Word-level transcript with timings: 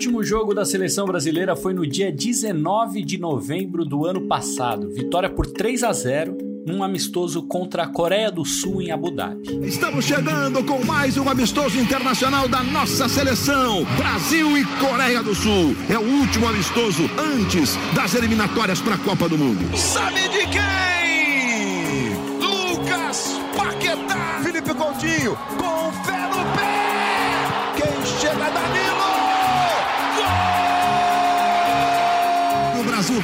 último 0.00 0.24
jogo 0.24 0.54
da 0.54 0.64
seleção 0.64 1.04
brasileira 1.04 1.54
foi 1.54 1.74
no 1.74 1.86
dia 1.86 2.10
19 2.10 3.04
de 3.04 3.18
novembro 3.18 3.84
do 3.84 4.06
ano 4.06 4.22
passado. 4.22 4.88
Vitória 4.88 5.28
por 5.28 5.46
3 5.46 5.84
a 5.84 5.92
0 5.92 6.38
num 6.66 6.82
amistoso 6.82 7.42
contra 7.42 7.82
a 7.82 7.86
Coreia 7.86 8.30
do 8.30 8.42
Sul 8.42 8.80
em 8.80 8.90
Abu 8.90 9.10
Dhabi. 9.10 9.42
Estamos 9.62 10.06
chegando 10.06 10.64
com 10.64 10.82
mais 10.86 11.18
um 11.18 11.28
amistoso 11.28 11.78
internacional 11.78 12.48
da 12.48 12.62
nossa 12.62 13.10
seleção. 13.10 13.84
Brasil 13.98 14.56
e 14.56 14.64
Coreia 14.78 15.22
do 15.22 15.34
Sul. 15.34 15.76
É 15.90 15.98
o 15.98 16.20
último 16.20 16.48
amistoso 16.48 17.02
antes 17.18 17.76
das 17.94 18.14
eliminatórias 18.14 18.80
para 18.80 18.94
a 18.94 18.98
Copa 18.98 19.28
do 19.28 19.36
Mundo. 19.36 19.76
Sabe 19.76 20.22
de 20.30 20.46
quem? 20.46 22.14
Lucas 22.40 23.38
Paquetá. 23.54 24.40
Felipe 24.42 24.72
Coutinho 24.72 25.36
com 25.58 25.79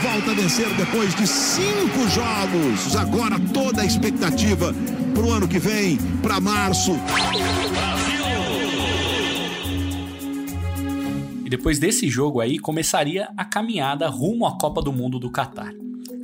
Volta 0.02 0.30
a 0.30 0.34
vencer 0.34 0.68
depois 0.74 1.14
de 1.14 1.27
cinco 1.27 2.06
jogos. 2.09 2.95
Agora 2.96 3.41
toda 3.52 3.80
a 3.80 3.84
expectativa 3.84 4.74
para 5.14 5.22
o 5.22 5.32
ano 5.32 5.48
que 5.48 5.59
vem, 5.59 5.96
para 6.22 6.38
março. 6.38 6.92
E 11.45 11.48
depois 11.48 11.78
desse 11.78 12.09
jogo 12.09 12.41
aí 12.41 12.59
começaria 12.59 13.28
a 13.36 13.45
caminhada 13.45 14.09
rumo 14.09 14.46
à 14.46 14.59
Copa 14.59 14.82
do 14.82 14.92
Mundo 14.92 15.19
do 15.19 15.30
Catar. 15.30 15.72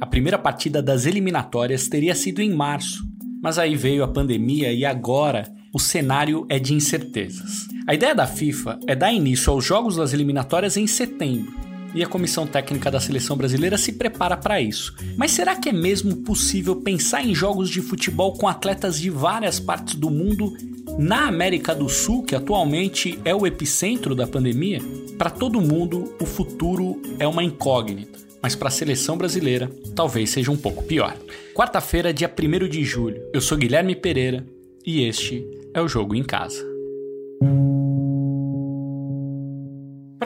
A 0.00 0.06
primeira 0.06 0.38
partida 0.38 0.82
das 0.82 1.06
eliminatórias 1.06 1.88
teria 1.88 2.14
sido 2.14 2.42
em 2.42 2.52
março, 2.52 3.02
mas 3.42 3.58
aí 3.58 3.74
veio 3.74 4.04
a 4.04 4.08
pandemia 4.08 4.72
e 4.72 4.84
agora 4.84 5.50
o 5.72 5.78
cenário 5.78 6.44
é 6.48 6.58
de 6.58 6.74
incertezas. 6.74 7.68
A 7.86 7.94
ideia 7.94 8.14
da 8.14 8.26
FIFA 8.26 8.78
é 8.86 8.94
dar 8.94 9.12
início 9.12 9.52
aos 9.52 9.64
jogos 9.64 9.96
das 9.96 10.12
eliminatórias 10.12 10.76
em 10.76 10.86
setembro, 10.86 11.54
e 11.94 12.02
a 12.02 12.06
comissão 12.06 12.46
técnica 12.46 12.90
da 12.90 13.00
seleção 13.00 13.36
brasileira 13.36 13.76
se 13.76 13.92
prepara 13.92 14.36
para 14.36 14.60
isso. 14.60 14.94
Mas 15.16 15.32
será 15.32 15.56
que 15.56 15.68
é 15.68 15.72
mesmo 15.72 16.16
possível 16.18 16.76
pensar 16.76 17.24
em 17.24 17.34
jogos 17.34 17.68
de 17.68 17.80
futebol 17.80 18.32
com 18.32 18.48
atletas 18.48 18.98
de 18.98 19.10
várias 19.10 19.60
partes 19.60 19.94
do 19.94 20.10
mundo 20.10 20.56
na 20.98 21.26
América 21.26 21.74
do 21.74 21.88
Sul, 21.88 22.22
que 22.22 22.34
atualmente 22.34 23.18
é 23.24 23.34
o 23.34 23.46
epicentro 23.46 24.14
da 24.14 24.26
pandemia? 24.26 24.80
Para 25.18 25.30
todo 25.30 25.60
mundo, 25.60 26.14
o 26.20 26.26
futuro 26.26 27.00
é 27.18 27.26
uma 27.26 27.44
incógnita, 27.44 28.18
mas 28.40 28.54
para 28.54 28.68
a 28.68 28.72
seleção 28.72 29.16
brasileira, 29.16 29.70
talvez 29.94 30.30
seja 30.30 30.50
um 30.50 30.56
pouco 30.56 30.82
pior. 30.84 31.16
Quarta-feira, 31.54 32.12
dia 32.12 32.30
1 32.30 32.68
de 32.68 32.84
julho, 32.84 33.22
eu 33.32 33.40
sou 33.40 33.58
Guilherme 33.58 33.94
Pereira 33.94 34.44
e 34.84 35.04
este 35.04 35.46
é 35.74 35.80
o 35.80 35.88
Jogo 35.88 36.14
em 36.14 36.24
Casa. 36.24 36.72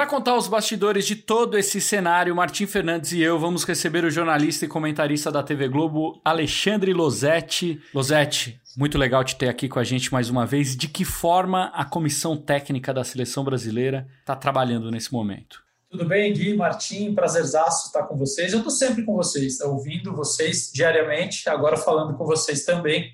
Para 0.07 0.15
contar 0.19 0.37
os 0.37 0.47
bastidores 0.47 1.05
de 1.05 1.17
todo 1.17 1.59
esse 1.59 1.81
cenário, 1.81 2.33
Martim 2.33 2.65
Fernandes 2.65 3.11
e 3.11 3.21
eu 3.21 3.41
vamos 3.41 3.65
receber 3.65 4.05
o 4.05 4.11
jornalista 4.11 4.65
e 4.65 4.69
comentarista 4.69 5.33
da 5.33 5.43
TV 5.43 5.67
Globo, 5.67 6.21
Alexandre 6.25 6.93
Losetti. 6.93 7.83
Losetti, 7.93 8.61
muito 8.77 8.97
legal 8.99 9.25
te 9.25 9.34
ter 9.34 9.49
aqui 9.49 9.69
com 9.69 9.81
a 9.81 9.83
gente 9.83 10.12
mais 10.12 10.31
uma 10.31 10.47
vez. 10.47 10.77
De 10.77 10.87
que 10.87 11.05
forma 11.05 11.73
a 11.75 11.84
comissão 11.84 12.37
técnica 12.37 12.95
da 12.95 13.03
seleção 13.03 13.43
brasileira 13.43 14.07
está 14.21 14.37
trabalhando 14.37 14.93
nesse 14.93 15.12
momento? 15.12 15.61
Tudo 15.91 16.07
bem, 16.07 16.33
Gui, 16.33 16.55
Martim, 16.55 17.12
prazerzaço 17.12 17.89
estar 17.89 18.05
com 18.05 18.17
vocês. 18.17 18.53
Eu 18.53 18.59
estou 18.59 18.71
sempre 18.73 19.05
com 19.05 19.17
vocês, 19.17 19.61
ouvindo 19.61 20.15
vocês 20.15 20.71
diariamente, 20.73 21.49
agora 21.49 21.77
falando 21.77 22.17
com 22.17 22.25
vocês 22.25 22.65
também. 22.65 23.11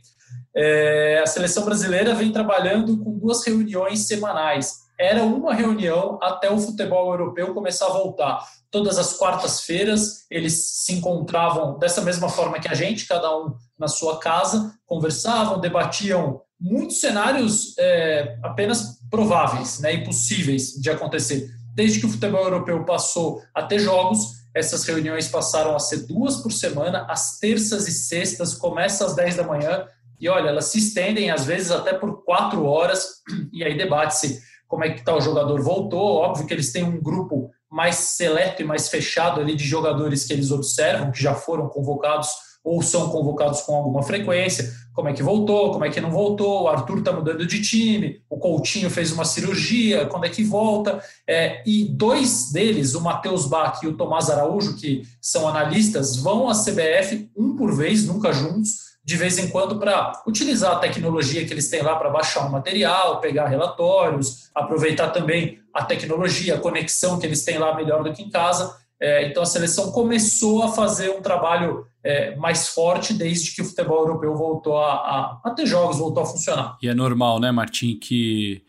É, 0.54 1.22
a 1.24 1.26
seleção 1.26 1.64
brasileira 1.64 2.14
vem 2.14 2.30
trabalhando 2.30 3.02
com 3.02 3.18
duas 3.18 3.46
reuniões 3.46 4.06
semanais 4.06 4.81
era 4.98 5.22
uma 5.22 5.54
reunião 5.54 6.18
até 6.22 6.50
o 6.50 6.58
futebol 6.58 7.10
europeu 7.10 7.54
começar 7.54 7.86
a 7.86 7.92
voltar. 7.92 8.46
Todas 8.70 8.98
as 8.98 9.14
quartas-feiras 9.14 10.24
eles 10.30 10.84
se 10.84 10.94
encontravam 10.94 11.78
dessa 11.78 12.00
mesma 12.00 12.28
forma 12.28 12.60
que 12.60 12.68
a 12.68 12.74
gente, 12.74 13.06
cada 13.06 13.36
um 13.36 13.54
na 13.78 13.88
sua 13.88 14.18
casa, 14.18 14.72
conversavam, 14.86 15.60
debatiam 15.60 16.40
muitos 16.60 17.00
cenários 17.00 17.76
é, 17.78 18.38
apenas 18.42 19.00
prováveis 19.10 19.80
né, 19.80 19.94
e 19.94 20.04
possíveis 20.04 20.72
de 20.80 20.88
acontecer. 20.90 21.48
Desde 21.74 22.00
que 22.00 22.06
o 22.06 22.08
futebol 22.08 22.44
europeu 22.44 22.84
passou 22.84 23.42
a 23.54 23.62
ter 23.62 23.78
jogos, 23.78 24.42
essas 24.54 24.84
reuniões 24.84 25.28
passaram 25.28 25.74
a 25.74 25.78
ser 25.78 26.06
duas 26.06 26.36
por 26.36 26.52
semana, 26.52 27.06
às 27.08 27.38
terças 27.38 27.88
e 27.88 27.92
sextas, 27.92 28.54
começa 28.54 29.04
às 29.04 29.16
10 29.16 29.36
da 29.36 29.42
manhã, 29.42 29.86
e 30.20 30.28
olha, 30.28 30.50
elas 30.50 30.66
se 30.66 30.78
estendem 30.78 31.30
às 31.30 31.44
vezes 31.44 31.70
até 31.70 31.92
por 31.92 32.24
quatro 32.24 32.64
horas, 32.64 33.22
e 33.52 33.64
aí 33.64 33.76
debate-se 33.76 34.40
como 34.72 34.84
é 34.84 34.90
que 34.90 35.00
está 35.00 35.14
o 35.14 35.20
jogador 35.20 35.60
voltou. 35.60 36.14
Óbvio 36.14 36.46
que 36.46 36.54
eles 36.54 36.72
têm 36.72 36.82
um 36.82 36.98
grupo 36.98 37.50
mais 37.70 37.96
seleto 37.96 38.62
e 38.62 38.64
mais 38.64 38.88
fechado 38.88 39.38
ali 39.38 39.54
de 39.54 39.64
jogadores 39.64 40.24
que 40.24 40.32
eles 40.32 40.50
observam, 40.50 41.10
que 41.10 41.22
já 41.22 41.34
foram 41.34 41.68
convocados 41.68 42.30
ou 42.64 42.80
são 42.80 43.10
convocados 43.10 43.60
com 43.60 43.76
alguma 43.76 44.02
frequência. 44.02 44.72
Como 44.94 45.10
é 45.10 45.12
que 45.12 45.22
voltou, 45.22 45.72
como 45.72 45.84
é 45.84 45.90
que 45.90 46.00
não 46.00 46.10
voltou, 46.10 46.62
o 46.62 46.68
Arthur 46.68 47.00
está 47.00 47.12
mudando 47.12 47.46
de 47.46 47.60
time, 47.60 48.22
o 48.30 48.38
Coutinho 48.38 48.88
fez 48.88 49.12
uma 49.12 49.26
cirurgia, 49.26 50.06
quando 50.06 50.24
é 50.24 50.30
que 50.30 50.42
volta. 50.42 51.04
É, 51.28 51.62
e 51.66 51.84
dois 51.84 52.50
deles, 52.50 52.94
o 52.94 53.00
Matheus 53.02 53.44
Bach 53.44 53.78
e 53.82 53.86
o 53.86 53.94
Tomás 53.94 54.30
Araújo, 54.30 54.76
que 54.76 55.02
são 55.20 55.46
analistas, 55.46 56.16
vão 56.16 56.48
à 56.48 56.54
CBF 56.54 57.30
um 57.36 57.56
por 57.56 57.76
vez, 57.76 58.06
nunca 58.06 58.32
juntos, 58.32 58.91
de 59.04 59.16
vez 59.16 59.38
em 59.38 59.48
quando 59.48 59.78
para 59.78 60.22
utilizar 60.26 60.72
a 60.72 60.78
tecnologia 60.78 61.44
que 61.44 61.52
eles 61.52 61.68
têm 61.68 61.82
lá 61.82 61.96
para 61.96 62.10
baixar 62.10 62.46
um 62.46 62.50
material, 62.50 63.20
pegar 63.20 63.48
relatórios, 63.48 64.50
aproveitar 64.54 65.08
também 65.10 65.60
a 65.74 65.84
tecnologia, 65.84 66.54
a 66.54 66.60
conexão 66.60 67.18
que 67.18 67.26
eles 67.26 67.44
têm 67.44 67.58
lá 67.58 67.74
melhor 67.74 68.04
do 68.04 68.12
que 68.12 68.22
em 68.22 68.30
casa. 68.30 68.76
É, 69.00 69.26
então 69.26 69.42
a 69.42 69.46
seleção 69.46 69.90
começou 69.90 70.62
a 70.62 70.68
fazer 70.68 71.10
um 71.10 71.20
trabalho 71.20 71.84
é, 72.04 72.36
mais 72.36 72.68
forte 72.68 73.12
desde 73.12 73.52
que 73.52 73.60
o 73.60 73.64
futebol 73.64 73.98
europeu 73.98 74.36
voltou 74.36 74.78
a, 74.78 74.92
a, 74.92 75.40
a 75.44 75.50
ter 75.50 75.66
jogos, 75.66 75.98
voltou 75.98 76.22
a 76.22 76.26
funcionar. 76.26 76.76
E 76.80 76.88
é 76.88 76.94
normal, 76.94 77.40
né, 77.40 77.50
Martim, 77.50 77.98
que 77.98 78.62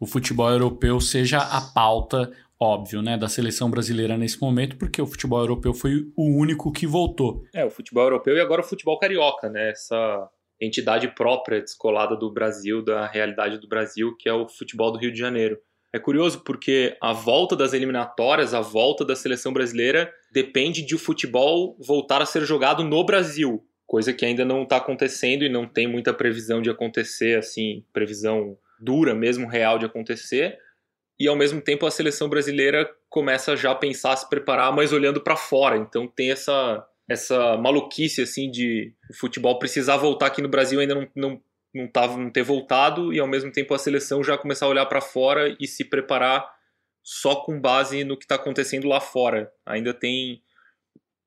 o 0.00 0.06
futebol 0.06 0.50
europeu 0.50 1.00
seja 1.00 1.38
a 1.38 1.60
pauta 1.60 2.32
óbvio, 2.60 3.02
né, 3.02 3.16
da 3.16 3.28
seleção 3.28 3.70
brasileira 3.70 4.16
nesse 4.16 4.40
momento, 4.40 4.76
porque 4.76 5.00
o 5.00 5.06
futebol 5.06 5.40
europeu 5.40 5.74
foi 5.74 6.10
o 6.16 6.38
único 6.38 6.72
que 6.72 6.86
voltou. 6.86 7.44
É, 7.54 7.64
o 7.64 7.70
futebol 7.70 8.04
europeu 8.04 8.36
e 8.36 8.40
agora 8.40 8.62
o 8.62 8.64
futebol 8.64 8.98
carioca, 8.98 9.48
né, 9.48 9.70
essa 9.70 10.28
entidade 10.60 11.08
própria, 11.08 11.60
descolada 11.60 12.16
do 12.16 12.32
Brasil, 12.32 12.82
da 12.82 13.06
realidade 13.06 13.58
do 13.58 13.68
Brasil, 13.68 14.16
que 14.18 14.28
é 14.28 14.32
o 14.32 14.48
futebol 14.48 14.90
do 14.90 14.98
Rio 14.98 15.12
de 15.12 15.18
Janeiro. 15.18 15.58
É 15.92 15.98
curioso 15.98 16.42
porque 16.44 16.96
a 17.00 17.12
volta 17.12 17.54
das 17.54 17.72
eliminatórias, 17.72 18.54
a 18.54 18.60
volta 18.60 19.04
da 19.04 19.14
seleção 19.14 19.52
brasileira, 19.52 20.12
depende 20.32 20.82
de 20.82 20.94
o 20.94 20.98
futebol 20.98 21.76
voltar 21.86 22.20
a 22.20 22.26
ser 22.26 22.44
jogado 22.44 22.82
no 22.82 23.04
Brasil, 23.04 23.62
coisa 23.86 24.12
que 24.12 24.24
ainda 24.24 24.44
não 24.44 24.62
está 24.62 24.78
acontecendo 24.78 25.44
e 25.44 25.48
não 25.48 25.66
tem 25.66 25.86
muita 25.86 26.12
previsão 26.12 26.60
de 26.60 26.70
acontecer, 26.70 27.38
assim, 27.38 27.84
previsão 27.92 28.56
dura 28.80 29.14
mesmo, 29.14 29.46
real 29.46 29.78
de 29.78 29.86
acontecer 29.86 30.58
e 31.18 31.26
ao 31.26 31.36
mesmo 31.36 31.60
tempo 31.60 31.86
a 31.86 31.90
seleção 31.90 32.28
brasileira 32.28 32.88
começa 33.08 33.56
já 33.56 33.70
a 33.70 33.74
pensar, 33.74 34.12
a 34.12 34.16
se 34.16 34.28
preparar, 34.28 34.72
mas 34.72 34.92
olhando 34.92 35.20
para 35.20 35.36
fora. 35.36 35.76
Então 35.76 36.06
tem 36.06 36.30
essa 36.30 36.86
essa 37.08 37.56
maluquice 37.56 38.22
assim 38.22 38.50
de 38.50 38.92
o 39.08 39.14
futebol 39.14 39.58
precisar 39.60 39.96
voltar 39.96 40.26
aqui 40.26 40.42
no 40.42 40.48
Brasil 40.48 40.80
ainda 40.80 40.96
não, 40.96 41.08
não, 41.14 41.42
não, 41.72 41.86
tava, 41.86 42.16
não 42.16 42.28
ter 42.28 42.42
voltado 42.42 43.14
e 43.14 43.20
ao 43.20 43.28
mesmo 43.28 43.52
tempo 43.52 43.72
a 43.72 43.78
seleção 43.78 44.24
já 44.24 44.36
começar 44.36 44.66
a 44.66 44.68
olhar 44.68 44.86
para 44.86 45.00
fora 45.00 45.56
e 45.60 45.68
se 45.68 45.84
preparar 45.84 46.44
só 47.04 47.36
com 47.36 47.60
base 47.60 48.02
no 48.02 48.16
que 48.16 48.24
está 48.24 48.34
acontecendo 48.34 48.88
lá 48.88 49.00
fora. 49.00 49.52
Ainda 49.64 49.94
tem 49.94 50.42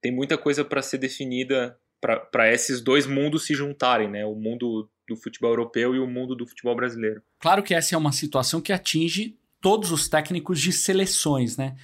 tem 0.02 0.12
muita 0.12 0.38
coisa 0.38 0.64
para 0.64 0.82
ser 0.82 0.98
definida 0.98 1.78
para 2.02 2.52
esses 2.52 2.82
dois 2.82 3.06
mundos 3.06 3.46
se 3.46 3.54
juntarem, 3.54 4.10
né? 4.10 4.26
O 4.26 4.36
mundo 4.36 4.90
do 5.08 5.18
futebol 5.18 5.52
europeu 5.52 5.96
e 5.96 6.00
o 6.00 6.08
mundo 6.08 6.36
do 6.36 6.48
futebol 6.48 6.76
brasileiro. 6.76 7.22
Claro 7.40 7.64
que 7.64 7.74
essa 7.74 7.96
é 7.96 7.97
uma 7.97 8.12
situação 8.12 8.62
que 8.62 8.72
atinge 8.72 9.38
todos 9.61 9.91
os 9.91 10.08
técnicos 10.08 10.59
de 10.59 10.72
seleções, 10.72 11.58
né? 11.58 11.76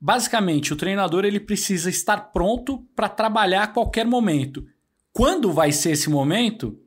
Basicamente, 0.00 0.72
o 0.72 0.76
treinador 0.76 1.24
ele 1.24 1.38
precisa 1.38 1.90
estar 1.90 2.32
pronto 2.32 2.86
para 2.96 3.08
trabalhar 3.08 3.64
a 3.64 3.68
qualquer 3.68 4.06
momento. 4.06 4.66
Quando 5.12 5.52
vai 5.52 5.72
ser 5.72 5.90
esse 5.90 6.08
momento? 6.08 6.78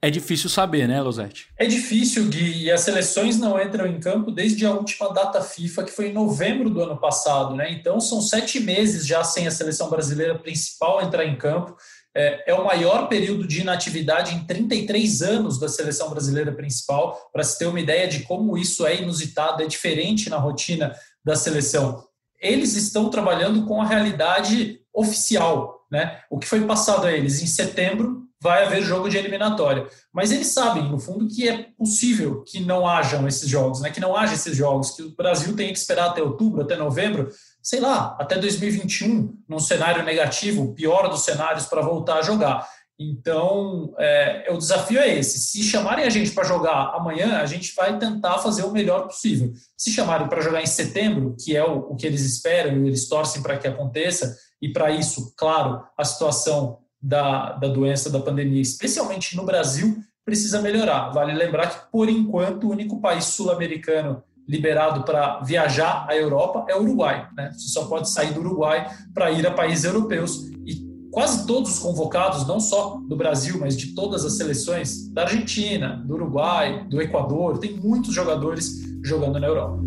É 0.00 0.10
difícil 0.10 0.50
saber, 0.50 0.88
né, 0.88 1.00
Losetti? 1.00 1.46
É 1.56 1.64
difícil, 1.64 2.24
Gui, 2.28 2.64
e 2.64 2.72
as 2.72 2.80
seleções 2.80 3.38
não 3.38 3.60
entram 3.60 3.86
em 3.86 4.00
campo 4.00 4.32
desde 4.32 4.66
a 4.66 4.72
última 4.72 5.12
data 5.12 5.40
FIFA, 5.40 5.84
que 5.84 5.92
foi 5.92 6.08
em 6.08 6.12
novembro 6.12 6.68
do 6.68 6.82
ano 6.82 6.96
passado, 6.96 7.54
né? 7.54 7.70
Então 7.70 8.00
são 8.00 8.20
sete 8.20 8.58
meses 8.58 9.06
já 9.06 9.22
sem 9.22 9.46
a 9.46 9.50
seleção 9.50 9.88
brasileira 9.88 10.36
principal 10.36 11.02
entrar 11.02 11.24
em 11.24 11.36
campo. 11.36 11.76
É, 12.14 12.50
é, 12.50 12.54
o 12.54 12.64
maior 12.64 13.08
período 13.08 13.46
de 13.46 13.62
inatividade 13.62 14.34
em 14.34 14.44
33 14.44 15.22
anos 15.22 15.58
da 15.58 15.68
seleção 15.68 16.10
brasileira 16.10 16.52
principal, 16.52 17.30
para 17.32 17.42
se 17.42 17.58
ter 17.58 17.66
uma 17.66 17.80
ideia 17.80 18.06
de 18.06 18.20
como 18.20 18.58
isso 18.58 18.86
é 18.86 19.00
inusitado, 19.00 19.62
é 19.62 19.66
diferente 19.66 20.28
na 20.28 20.36
rotina 20.36 20.94
da 21.24 21.34
seleção. 21.34 22.04
Eles 22.38 22.74
estão 22.74 23.08
trabalhando 23.08 23.64
com 23.66 23.80
a 23.80 23.86
realidade 23.86 24.80
oficial, 24.92 25.86
né? 25.90 26.20
O 26.30 26.38
que 26.38 26.46
foi 26.46 26.66
passado 26.66 27.06
a 27.06 27.12
eles 27.12 27.42
em 27.42 27.46
setembro 27.46 28.22
vai 28.42 28.64
haver 28.64 28.82
jogo 28.82 29.08
de 29.08 29.16
eliminatória. 29.16 29.86
Mas 30.12 30.32
eles 30.32 30.48
sabem, 30.48 30.90
no 30.90 30.98
fundo, 30.98 31.28
que 31.28 31.48
é 31.48 31.68
possível 31.78 32.42
que 32.42 32.58
não 32.58 32.84
hajam 32.84 33.28
esses 33.28 33.48
jogos, 33.48 33.80
né? 33.80 33.88
que 33.88 34.00
não 34.00 34.16
haja 34.16 34.34
esses 34.34 34.56
jogos, 34.56 34.90
que 34.90 35.02
o 35.02 35.14
Brasil 35.14 35.54
tenha 35.54 35.72
que 35.72 35.78
esperar 35.78 36.10
até 36.10 36.20
outubro, 36.20 36.60
até 36.60 36.76
novembro, 36.76 37.28
sei 37.62 37.80
lá, 37.80 38.16
até 38.18 38.36
2021, 38.36 39.38
num 39.48 39.58
cenário 39.58 40.04
negativo, 40.04 40.74
pior 40.74 41.08
dos 41.08 41.24
cenários, 41.24 41.66
para 41.66 41.80
voltar 41.80 42.18
a 42.18 42.22
jogar. 42.22 42.68
Então, 42.98 43.94
é, 43.98 44.48
o 44.50 44.58
desafio 44.58 44.98
é 44.98 45.18
esse. 45.18 45.38
Se 45.38 45.62
chamarem 45.62 46.04
a 46.04 46.10
gente 46.10 46.30
para 46.32 46.44
jogar 46.44 46.92
amanhã, 46.94 47.38
a 47.38 47.46
gente 47.46 47.74
vai 47.74 47.98
tentar 47.98 48.38
fazer 48.38 48.64
o 48.64 48.72
melhor 48.72 49.06
possível. 49.06 49.52
Se 49.76 49.90
chamarem 49.90 50.28
para 50.28 50.40
jogar 50.40 50.62
em 50.62 50.66
setembro, 50.66 51.36
que 51.38 51.56
é 51.56 51.64
o, 51.64 51.90
o 51.90 51.96
que 51.96 52.06
eles 52.06 52.22
esperam 52.22 52.84
e 52.84 52.88
eles 52.88 53.08
torcem 53.08 53.42
para 53.42 53.56
que 53.56 53.66
aconteça, 53.66 54.36
e 54.60 54.68
para 54.68 54.90
isso, 54.90 55.34
claro, 55.36 55.82
a 55.96 56.04
situação 56.04 56.78
da, 57.00 57.52
da 57.52 57.68
doença, 57.68 58.10
da 58.10 58.20
pandemia, 58.20 58.62
especialmente 58.62 59.36
no 59.36 59.44
Brasil, 59.44 59.96
precisa 60.24 60.60
melhorar. 60.60 61.10
Vale 61.10 61.32
lembrar 61.32 61.68
que, 61.68 61.90
por 61.90 62.08
enquanto, 62.08 62.64
o 62.64 62.70
único 62.70 63.00
país 63.00 63.24
sul-americano 63.24 64.22
liberado 64.48 65.04
para 65.04 65.40
viajar 65.40 66.06
à 66.08 66.16
Europa 66.16 66.66
é 66.68 66.76
o 66.76 66.82
Uruguai. 66.82 67.28
Né? 67.36 67.50
Você 67.52 67.68
só 67.68 67.86
pode 67.86 68.10
sair 68.10 68.32
do 68.32 68.40
Uruguai 68.40 68.90
para 69.14 69.30
ir 69.30 69.46
a 69.46 69.50
países 69.50 69.84
europeus. 69.84 70.50
E 70.66 70.82
quase 71.10 71.46
todos 71.46 71.74
os 71.74 71.78
convocados, 71.78 72.46
não 72.46 72.58
só 72.58 73.00
do 73.08 73.16
Brasil, 73.16 73.58
mas 73.58 73.76
de 73.76 73.94
todas 73.94 74.24
as 74.24 74.36
seleções, 74.36 75.08
da 75.12 75.22
Argentina, 75.22 76.02
do 76.06 76.14
Uruguai, 76.14 76.86
do 76.88 77.00
Equador, 77.00 77.58
tem 77.58 77.76
muitos 77.76 78.14
jogadores 78.14 78.82
jogando 79.04 79.38
na 79.38 79.46
Europa. 79.46 79.78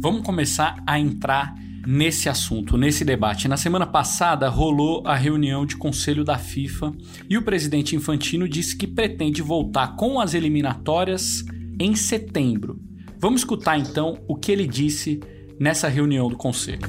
Vamos 0.00 0.22
começar 0.22 0.82
a 0.86 0.98
entrar 0.98 1.54
nesse 1.86 2.28
assunto, 2.28 2.76
nesse 2.76 3.04
debate. 3.04 3.48
Na 3.48 3.56
semana 3.56 3.86
passada 3.86 4.48
rolou 4.48 5.02
a 5.06 5.14
reunião 5.14 5.64
de 5.64 5.76
conselho 5.76 6.24
da 6.24 6.38
FIFA 6.38 6.92
e 7.28 7.36
o 7.36 7.42
presidente 7.42 7.96
Infantino 7.96 8.48
disse 8.48 8.76
que 8.76 8.86
pretende 8.86 9.42
voltar 9.42 9.96
com 9.96 10.20
as 10.20 10.34
eliminatórias 10.34 11.44
em 11.80 11.96
setembro. 11.96 12.78
Vamos 13.18 13.40
escutar 13.40 13.78
então 13.78 14.18
o 14.28 14.36
que 14.36 14.52
ele 14.52 14.66
disse 14.66 15.18
nessa 15.58 15.88
reunião 15.88 16.28
do 16.28 16.36
conselho. 16.36 16.86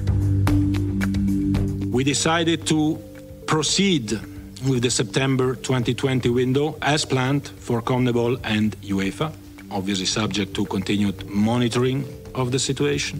We 1.91 2.03
decided 2.03 2.65
to 2.65 2.99
proceed 3.45 4.19
with 4.65 4.81
the 4.81 4.89
September 4.89 5.55
2020 5.55 6.29
window 6.29 6.77
as 6.81 7.05
planned 7.05 7.49
for 7.59 7.81
CONMEBOL 7.81 8.37
and 8.43 8.71
UEFA, 8.83 9.31
obviously 9.69 10.05
subject 10.05 10.53
to 10.53 10.65
continued 10.65 11.25
monitoring 11.25 12.05
of 12.33 12.51
the 12.51 12.59
situation. 12.59 13.17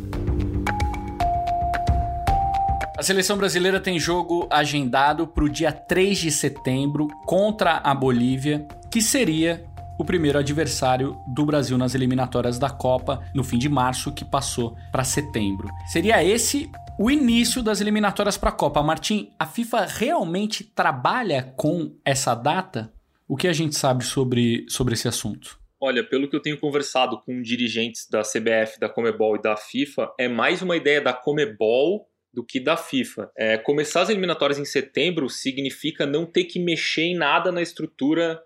A 2.98 3.04
seleção 3.04 3.36
brasileira 3.36 3.80
tem 3.80 3.98
jogo 3.98 4.48
agendado 4.52 5.26
para 5.26 5.44
o 5.44 5.50
dia 5.50 5.72
3 5.72 6.20
de 6.20 6.32
setembro 6.32 7.08
contra 7.26 7.78
a 7.78 7.96
Bolívia, 7.96 8.68
que 8.92 9.02
seria 9.02 9.66
o 10.02 10.06
primeiro 10.06 10.40
adversário 10.40 11.16
do 11.28 11.46
Brasil 11.46 11.78
nas 11.78 11.94
eliminatórias 11.94 12.58
da 12.58 12.70
Copa 12.70 13.24
no 13.36 13.44
fim 13.44 13.58
de 13.58 13.70
março, 13.70 14.12
que 14.12 14.26
passou 14.26 14.76
para 14.92 15.04
setembro. 15.04 15.70
Seria 15.88 16.24
esse 16.24 16.70
o 17.00 17.10
início 17.10 17.64
das 17.64 17.82
eliminatórias 17.82 18.38
para 18.38 18.50
a 18.50 18.54
Copa. 18.54 18.82
Martim, 18.82 19.32
a 19.40 19.46
FIFA 19.46 19.86
realmente 19.86 20.64
trabalha 20.64 21.54
com 21.56 21.96
essa 22.04 22.36
data? 22.36 22.92
O 23.28 23.38
que 23.38 23.48
a 23.48 23.54
gente 23.54 23.76
sabe 23.76 24.04
sobre, 24.04 24.66
sobre 24.68 24.94
esse 24.94 25.08
assunto? 25.08 25.60
Olha, 25.80 26.04
pelo 26.04 26.30
que 26.30 26.36
eu 26.36 26.42
tenho 26.42 26.60
conversado 26.60 27.20
com 27.22 27.42
dirigentes 27.42 28.08
da 28.10 28.22
CBF, 28.22 28.80
da 28.80 28.90
Comebol 28.90 29.36
e 29.36 29.42
da 29.42 29.56
FIFA, 29.56 30.12
é 30.20 30.28
mais 30.28 30.62
uma 30.62 30.76
ideia 30.76 31.02
da 31.02 31.14
Comebol 31.14 32.08
do 32.34 32.44
que 32.44 32.60
da 32.60 32.78
FIFA. 32.78 33.32
É, 33.38 33.58
começar 33.58 34.02
as 34.02 34.10
eliminatórias 34.10 34.60
em 34.60 34.66
setembro 34.66 35.30
significa 35.30 36.06
não 36.06 36.26
ter 36.26 36.46
que 36.46 36.60
mexer 36.60 37.04
em 37.04 37.16
nada 37.16 37.52
na 37.52 37.62
estrutura 37.62 38.42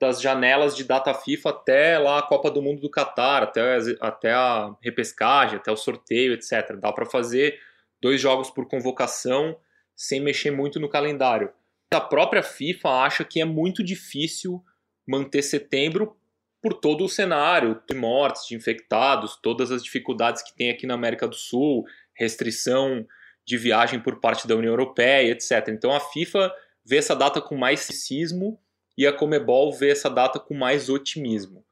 das 0.00 0.20
janelas 0.20 0.74
de 0.74 0.82
data 0.82 1.12
FIFA 1.12 1.50
até 1.50 1.98
lá 1.98 2.20
a 2.20 2.22
Copa 2.22 2.50
do 2.50 2.62
Mundo 2.62 2.80
do 2.80 2.90
Catar, 2.90 3.42
até, 3.42 3.76
até 4.00 4.32
a 4.32 4.74
repescagem, 4.80 5.56
até 5.58 5.70
o 5.70 5.76
sorteio, 5.76 6.32
etc. 6.32 6.74
Dá 6.80 6.90
para 6.90 7.04
fazer 7.04 7.60
dois 8.00 8.18
jogos 8.18 8.50
por 8.50 8.66
convocação 8.66 9.58
sem 9.94 10.18
mexer 10.18 10.50
muito 10.50 10.80
no 10.80 10.88
calendário. 10.88 11.52
A 11.92 12.00
própria 12.00 12.42
FIFA 12.42 12.88
acha 12.88 13.24
que 13.24 13.42
é 13.42 13.44
muito 13.44 13.84
difícil 13.84 14.64
manter 15.06 15.42
setembro 15.42 16.16
por 16.62 16.72
todo 16.72 17.04
o 17.04 17.08
cenário 17.08 17.82
de 17.86 17.94
mortes, 17.94 18.46
de 18.46 18.54
infectados, 18.54 19.36
todas 19.42 19.70
as 19.70 19.82
dificuldades 19.82 20.42
que 20.42 20.54
tem 20.54 20.70
aqui 20.70 20.86
na 20.86 20.94
América 20.94 21.28
do 21.28 21.34
Sul, 21.34 21.84
restrição 22.14 23.06
de 23.44 23.58
viagem 23.58 24.00
por 24.00 24.18
parte 24.20 24.48
da 24.48 24.56
União 24.56 24.72
Europeia, 24.72 25.32
etc. 25.32 25.68
Então 25.68 25.92
a 25.92 26.00
FIFA 26.00 26.50
vê 26.84 26.96
essa 26.96 27.14
data 27.14 27.40
com 27.40 27.56
mais 27.56 27.80
ceticismo 27.80 28.58
e 28.96 29.06
a 29.06 29.12
Comebol 29.12 29.72
vê 29.72 29.90
essa 29.90 30.08
data 30.08 30.38
com 30.38 30.54
mais 30.54 30.88
otimismo. 30.88 31.64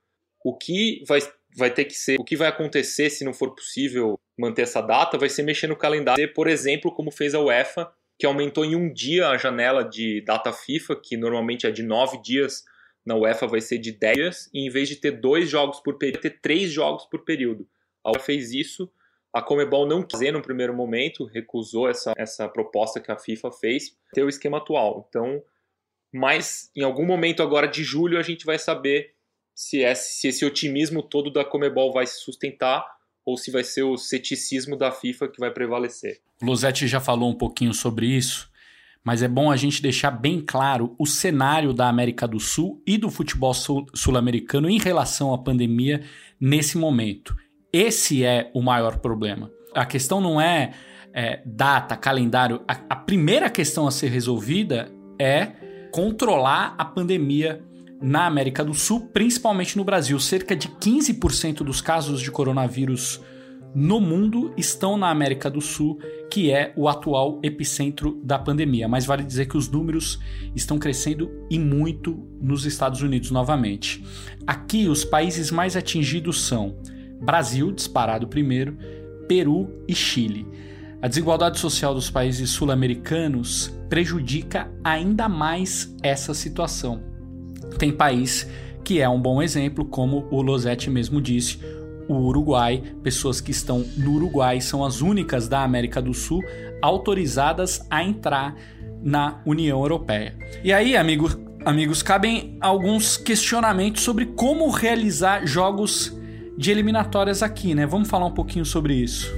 O 0.44 0.56
que 0.56 1.02
vai, 1.06 1.20
vai 1.56 1.70
ter 1.70 1.84
que 1.84 1.94
ser, 1.94 2.18
o 2.18 2.24
que 2.24 2.36
vai 2.36 2.48
acontecer 2.48 3.10
se 3.10 3.24
não 3.24 3.32
for 3.32 3.54
possível 3.54 4.18
manter 4.38 4.62
essa 4.62 4.80
data, 4.80 5.18
vai 5.18 5.28
ser 5.28 5.42
mexer 5.42 5.66
no 5.66 5.76
calendário, 5.76 6.32
por 6.32 6.46
exemplo, 6.46 6.92
como 6.92 7.10
fez 7.10 7.34
a 7.34 7.40
UEFA, 7.40 7.90
que 8.18 8.26
aumentou 8.26 8.64
em 8.64 8.74
um 8.74 8.92
dia 8.92 9.28
a 9.28 9.36
janela 9.36 9.84
de 9.84 10.20
data 10.22 10.52
FIFA, 10.52 10.96
que 10.96 11.16
normalmente 11.16 11.66
é 11.66 11.70
de 11.70 11.82
nove 11.82 12.20
dias, 12.22 12.64
na 13.04 13.16
UEFA 13.16 13.46
vai 13.46 13.60
ser 13.60 13.78
de 13.78 13.92
dez 13.92 14.16
dias, 14.16 14.50
e 14.52 14.66
em 14.66 14.70
vez 14.70 14.88
de 14.88 14.96
ter 14.96 15.12
dois 15.12 15.48
jogos 15.48 15.80
por 15.80 15.98
período, 15.98 16.20
ter 16.20 16.40
três 16.40 16.70
jogos 16.70 17.04
por 17.06 17.24
período. 17.24 17.68
A 18.04 18.10
UEFA 18.10 18.24
fez 18.24 18.52
isso 18.52 18.90
a 19.32 19.42
Comebol 19.42 19.86
não 19.86 20.02
quis 20.02 20.32
no 20.32 20.42
primeiro 20.42 20.74
momento, 20.74 21.24
recusou 21.24 21.88
essa, 21.88 22.12
essa 22.16 22.48
proposta 22.48 22.98
que 22.98 23.12
a 23.12 23.18
FIFA 23.18 23.52
fez, 23.52 23.96
ter 24.12 24.22
o 24.22 24.28
esquema 24.28 24.58
atual. 24.58 25.06
Então, 25.08 25.42
mas 26.12 26.70
em 26.74 26.82
algum 26.82 27.04
momento 27.04 27.42
agora 27.42 27.66
de 27.66 27.82
julho 27.82 28.18
a 28.18 28.22
gente 28.22 28.44
vai 28.44 28.58
saber 28.58 29.14
se, 29.54 29.82
é, 29.82 29.94
se 29.94 30.28
esse 30.28 30.44
otimismo 30.44 31.02
todo 31.02 31.32
da 31.32 31.44
Comebol 31.44 31.92
vai 31.92 32.06
se 32.06 32.20
sustentar 32.20 32.86
ou 33.26 33.36
se 33.36 33.50
vai 33.50 33.64
ser 33.64 33.82
o 33.82 33.96
ceticismo 33.96 34.76
da 34.76 34.90
FIFA 34.90 35.28
que 35.28 35.40
vai 35.40 35.50
prevalecer. 35.50 36.20
O 36.40 36.46
Losetti 36.46 36.86
já 36.86 37.00
falou 37.00 37.28
um 37.28 37.34
pouquinho 37.34 37.74
sobre 37.74 38.06
isso, 38.06 38.50
mas 39.04 39.22
é 39.22 39.28
bom 39.28 39.50
a 39.50 39.56
gente 39.56 39.82
deixar 39.82 40.10
bem 40.10 40.40
claro 40.40 40.94
o 40.98 41.06
cenário 41.06 41.74
da 41.74 41.88
América 41.88 42.26
do 42.26 42.40
Sul 42.40 42.82
e 42.86 42.96
do 42.96 43.10
futebol 43.10 43.52
sul-americano 43.52 44.70
em 44.70 44.78
relação 44.78 45.34
à 45.34 45.38
pandemia 45.38 46.04
nesse 46.40 46.78
momento. 46.78 47.36
Esse 47.72 48.24
é 48.24 48.50
o 48.54 48.62
maior 48.62 48.98
problema. 48.98 49.50
A 49.74 49.84
questão 49.84 50.20
não 50.20 50.40
é, 50.40 50.72
é 51.12 51.42
data, 51.44 51.96
calendário. 51.96 52.62
A, 52.66 52.80
a 52.90 52.96
primeira 52.96 53.50
questão 53.50 53.86
a 53.86 53.90
ser 53.90 54.08
resolvida 54.08 54.90
é 55.18 55.67
controlar 55.92 56.74
a 56.78 56.84
pandemia 56.84 57.62
na 58.00 58.26
América 58.26 58.64
do 58.64 58.74
Sul, 58.74 59.08
principalmente 59.12 59.76
no 59.76 59.84
Brasil. 59.84 60.18
Cerca 60.20 60.54
de 60.54 60.68
15% 60.68 61.58
dos 61.58 61.80
casos 61.80 62.20
de 62.20 62.30
coronavírus 62.30 63.20
no 63.74 64.00
mundo 64.00 64.52
estão 64.56 64.96
na 64.96 65.10
América 65.10 65.50
do 65.50 65.60
Sul, 65.60 65.98
que 66.30 66.50
é 66.50 66.72
o 66.76 66.88
atual 66.88 67.38
epicentro 67.42 68.20
da 68.22 68.38
pandemia. 68.38 68.88
Mas 68.88 69.04
vale 69.04 69.22
dizer 69.22 69.46
que 69.46 69.56
os 69.56 69.68
números 69.68 70.18
estão 70.54 70.78
crescendo 70.78 71.30
e 71.50 71.58
muito 71.58 72.18
nos 72.40 72.64
Estados 72.64 73.02
Unidos 73.02 73.30
novamente. 73.30 74.04
Aqui, 74.46 74.88
os 74.88 75.04
países 75.04 75.50
mais 75.50 75.76
atingidos 75.76 76.42
são 76.42 76.76
Brasil, 77.20 77.72
disparado 77.72 78.28
primeiro, 78.28 78.78
Peru 79.28 79.68
e 79.86 79.94
Chile. 79.94 80.46
A 81.00 81.06
desigualdade 81.06 81.60
social 81.60 81.94
dos 81.94 82.10
países 82.10 82.50
sul-americanos 82.50 83.72
prejudica 83.88 84.68
ainda 84.82 85.28
mais 85.28 85.94
essa 86.02 86.34
situação. 86.34 87.00
Tem 87.78 87.92
país 87.92 88.48
que 88.82 89.00
é 89.00 89.08
um 89.08 89.20
bom 89.20 89.40
exemplo, 89.40 89.84
como 89.84 90.26
o 90.30 90.42
Losetti 90.42 90.90
mesmo 90.90 91.20
disse, 91.20 91.60
o 92.08 92.14
Uruguai. 92.14 92.82
Pessoas 93.02 93.40
que 93.40 93.52
estão 93.52 93.84
no 93.96 94.14
Uruguai 94.14 94.60
são 94.60 94.84
as 94.84 95.00
únicas 95.00 95.46
da 95.46 95.62
América 95.62 96.02
do 96.02 96.12
Sul 96.12 96.42
autorizadas 96.82 97.86
a 97.88 98.02
entrar 98.02 98.56
na 99.00 99.40
União 99.46 99.80
Europeia. 99.80 100.34
E 100.64 100.72
aí, 100.72 100.96
amigo, 100.96 101.30
amigos, 101.64 102.02
cabem 102.02 102.56
alguns 102.60 103.16
questionamentos 103.16 104.02
sobre 104.02 104.26
como 104.26 104.68
realizar 104.70 105.46
jogos 105.46 106.16
de 106.56 106.72
eliminatórias 106.72 107.40
aqui, 107.40 107.72
né? 107.72 107.86
Vamos 107.86 108.08
falar 108.08 108.26
um 108.26 108.34
pouquinho 108.34 108.64
sobre 108.64 108.94
isso. 108.94 109.32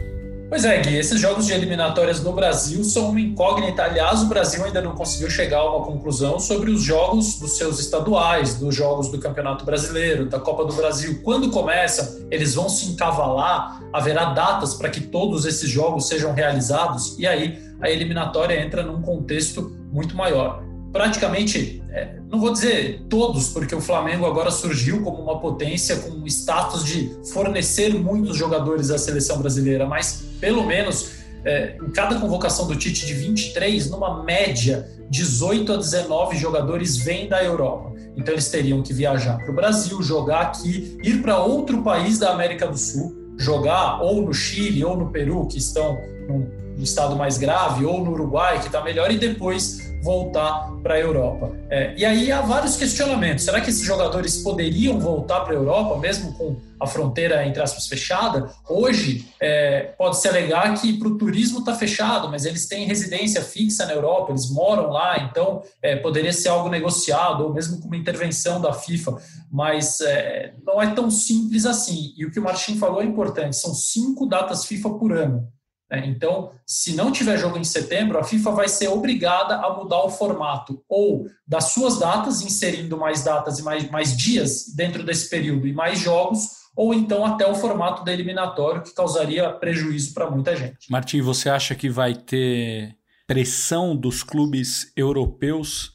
Pois 0.50 0.64
é, 0.64 0.80
Gui, 0.80 0.96
esses 0.96 1.20
jogos 1.20 1.46
de 1.46 1.52
eliminatórias 1.52 2.24
no 2.24 2.32
Brasil 2.32 2.82
são 2.82 3.10
uma 3.10 3.20
incógnita. 3.20 3.84
Aliás, 3.84 4.20
o 4.20 4.26
Brasil 4.26 4.64
ainda 4.64 4.82
não 4.82 4.96
conseguiu 4.96 5.30
chegar 5.30 5.58
a 5.58 5.76
uma 5.76 5.86
conclusão 5.86 6.40
sobre 6.40 6.72
os 6.72 6.82
jogos 6.82 7.38
dos 7.38 7.56
seus 7.56 7.78
estaduais, 7.78 8.56
dos 8.56 8.74
jogos 8.74 9.08
do 9.12 9.20
Campeonato 9.20 9.64
Brasileiro, 9.64 10.28
da 10.28 10.40
Copa 10.40 10.64
do 10.64 10.74
Brasil. 10.74 11.20
Quando 11.22 11.50
começa, 11.50 12.26
eles 12.32 12.56
vão 12.56 12.68
se 12.68 12.90
encavalar, 12.90 13.80
haverá 13.92 14.32
datas 14.32 14.74
para 14.74 14.90
que 14.90 15.02
todos 15.02 15.46
esses 15.46 15.70
jogos 15.70 16.08
sejam 16.08 16.32
realizados, 16.32 17.16
e 17.16 17.28
aí 17.28 17.62
a 17.80 17.88
eliminatória 17.88 18.60
entra 18.60 18.82
num 18.82 19.00
contexto 19.00 19.72
muito 19.92 20.16
maior 20.16 20.64
praticamente, 20.92 21.80
é, 21.90 22.16
não 22.28 22.40
vou 22.40 22.52
dizer 22.52 23.06
todos, 23.08 23.48
porque 23.50 23.72
o 23.74 23.80
Flamengo 23.80 24.26
agora 24.26 24.50
surgiu 24.50 25.00
como 25.02 25.22
uma 25.22 25.38
potência 25.38 25.96
com 25.98 26.26
status 26.26 26.84
de 26.84 27.16
fornecer 27.32 27.94
muitos 27.94 28.36
jogadores 28.36 28.90
à 28.90 28.98
seleção 28.98 29.38
brasileira, 29.38 29.86
mas 29.86 30.28
pelo 30.40 30.64
menos 30.66 31.20
é, 31.44 31.76
em 31.80 31.90
cada 31.90 32.18
convocação 32.18 32.66
do 32.66 32.76
Tite 32.76 33.06
de 33.06 33.14
23, 33.14 33.90
numa 33.90 34.22
média, 34.22 34.88
18 35.08 35.72
a 35.72 35.76
19 35.76 36.36
jogadores 36.36 36.96
vêm 36.96 37.28
da 37.28 37.42
Europa. 37.42 37.92
Então 38.16 38.34
eles 38.34 38.50
teriam 38.50 38.82
que 38.82 38.92
viajar 38.92 39.38
para 39.38 39.50
o 39.50 39.54
Brasil, 39.54 40.02
jogar 40.02 40.40
aqui, 40.42 40.98
ir 41.02 41.22
para 41.22 41.38
outro 41.38 41.82
país 41.82 42.18
da 42.18 42.30
América 42.30 42.66
do 42.66 42.76
Sul, 42.76 43.34
jogar 43.38 44.02
ou 44.02 44.22
no 44.22 44.34
Chile 44.34 44.84
ou 44.84 44.96
no 44.96 45.10
Peru, 45.10 45.46
que 45.46 45.58
estão 45.58 45.98
num, 46.28 46.60
estado 46.82 47.14
mais 47.14 47.36
grave, 47.36 47.84
ou 47.84 48.02
no 48.02 48.12
Uruguai, 48.12 48.58
que 48.58 48.66
está 48.66 48.82
melhor, 48.82 49.10
e 49.10 49.18
depois 49.18 49.89
voltar 50.02 50.70
para 50.82 50.94
a 50.94 50.98
Europa. 50.98 51.52
É, 51.68 51.94
e 51.96 52.04
aí 52.04 52.32
há 52.32 52.40
vários 52.40 52.76
questionamentos. 52.76 53.44
Será 53.44 53.60
que 53.60 53.70
esses 53.70 53.84
jogadores 53.84 54.38
poderiam 54.38 54.98
voltar 54.98 55.40
para 55.40 55.52
a 55.52 55.56
Europa, 55.56 55.98
mesmo 55.98 56.32
com 56.34 56.56
a 56.80 56.86
fronteira, 56.86 57.46
entre 57.46 57.62
aspas, 57.62 57.86
fechada? 57.86 58.50
Hoje, 58.68 59.28
é, 59.40 59.92
pode-se 59.98 60.26
alegar 60.26 60.74
que 60.80 60.94
para 60.94 61.08
o 61.08 61.18
turismo 61.18 61.60
está 61.60 61.74
fechado, 61.74 62.28
mas 62.30 62.44
eles 62.44 62.66
têm 62.66 62.86
residência 62.86 63.42
fixa 63.42 63.84
na 63.86 63.92
Europa, 63.92 64.32
eles 64.32 64.50
moram 64.50 64.90
lá, 64.90 65.18
então 65.20 65.62
é, 65.82 65.96
poderia 65.96 66.32
ser 66.32 66.48
algo 66.48 66.68
negociado, 66.68 67.44
ou 67.44 67.52
mesmo 67.52 67.80
com 67.80 67.86
uma 67.86 67.96
intervenção 67.96 68.60
da 68.60 68.72
FIFA, 68.72 69.16
mas 69.50 70.00
é, 70.00 70.54
não 70.64 70.80
é 70.80 70.94
tão 70.94 71.10
simples 71.10 71.66
assim. 71.66 72.14
E 72.16 72.24
o 72.24 72.30
que 72.30 72.40
o 72.40 72.42
Martin 72.42 72.78
falou 72.78 73.02
é 73.02 73.04
importante: 73.04 73.56
são 73.56 73.74
cinco 73.74 74.26
datas 74.26 74.64
FIFA 74.64 74.90
por 74.90 75.12
ano. 75.12 75.46
Né? 75.90 76.06
Então, 76.06 76.52
se 76.64 76.94
não 76.94 77.10
tiver 77.10 77.36
jogo 77.36 77.58
em 77.58 77.64
setembro, 77.64 78.18
a 78.18 78.24
FIFA 78.24 78.52
vai 78.52 78.68
ser 78.68 78.88
obrigada 78.88 79.56
a 79.56 79.74
mudar 79.74 80.04
o 80.04 80.10
formato 80.10 80.82
ou 80.88 81.26
das 81.46 81.72
suas 81.72 81.98
datas, 81.98 82.42
inserindo 82.42 82.96
mais 82.96 83.24
datas 83.24 83.58
e 83.58 83.62
mais, 83.62 83.90
mais 83.90 84.16
dias 84.16 84.72
dentro 84.74 85.02
desse 85.02 85.28
período 85.28 85.66
e 85.66 85.72
mais 85.72 85.98
jogos, 85.98 86.60
ou 86.76 86.94
então 86.94 87.24
até 87.24 87.46
o 87.46 87.54
formato 87.54 88.04
da 88.04 88.12
eliminatório, 88.12 88.82
que 88.82 88.94
causaria 88.94 89.50
prejuízo 89.50 90.14
para 90.14 90.30
muita 90.30 90.54
gente. 90.54 90.90
Martim, 90.90 91.20
você 91.20 91.50
acha 91.50 91.74
que 91.74 91.88
vai 91.88 92.14
ter 92.14 92.94
pressão 93.26 93.96
dos 93.96 94.22
clubes 94.22 94.92
europeus 94.96 95.94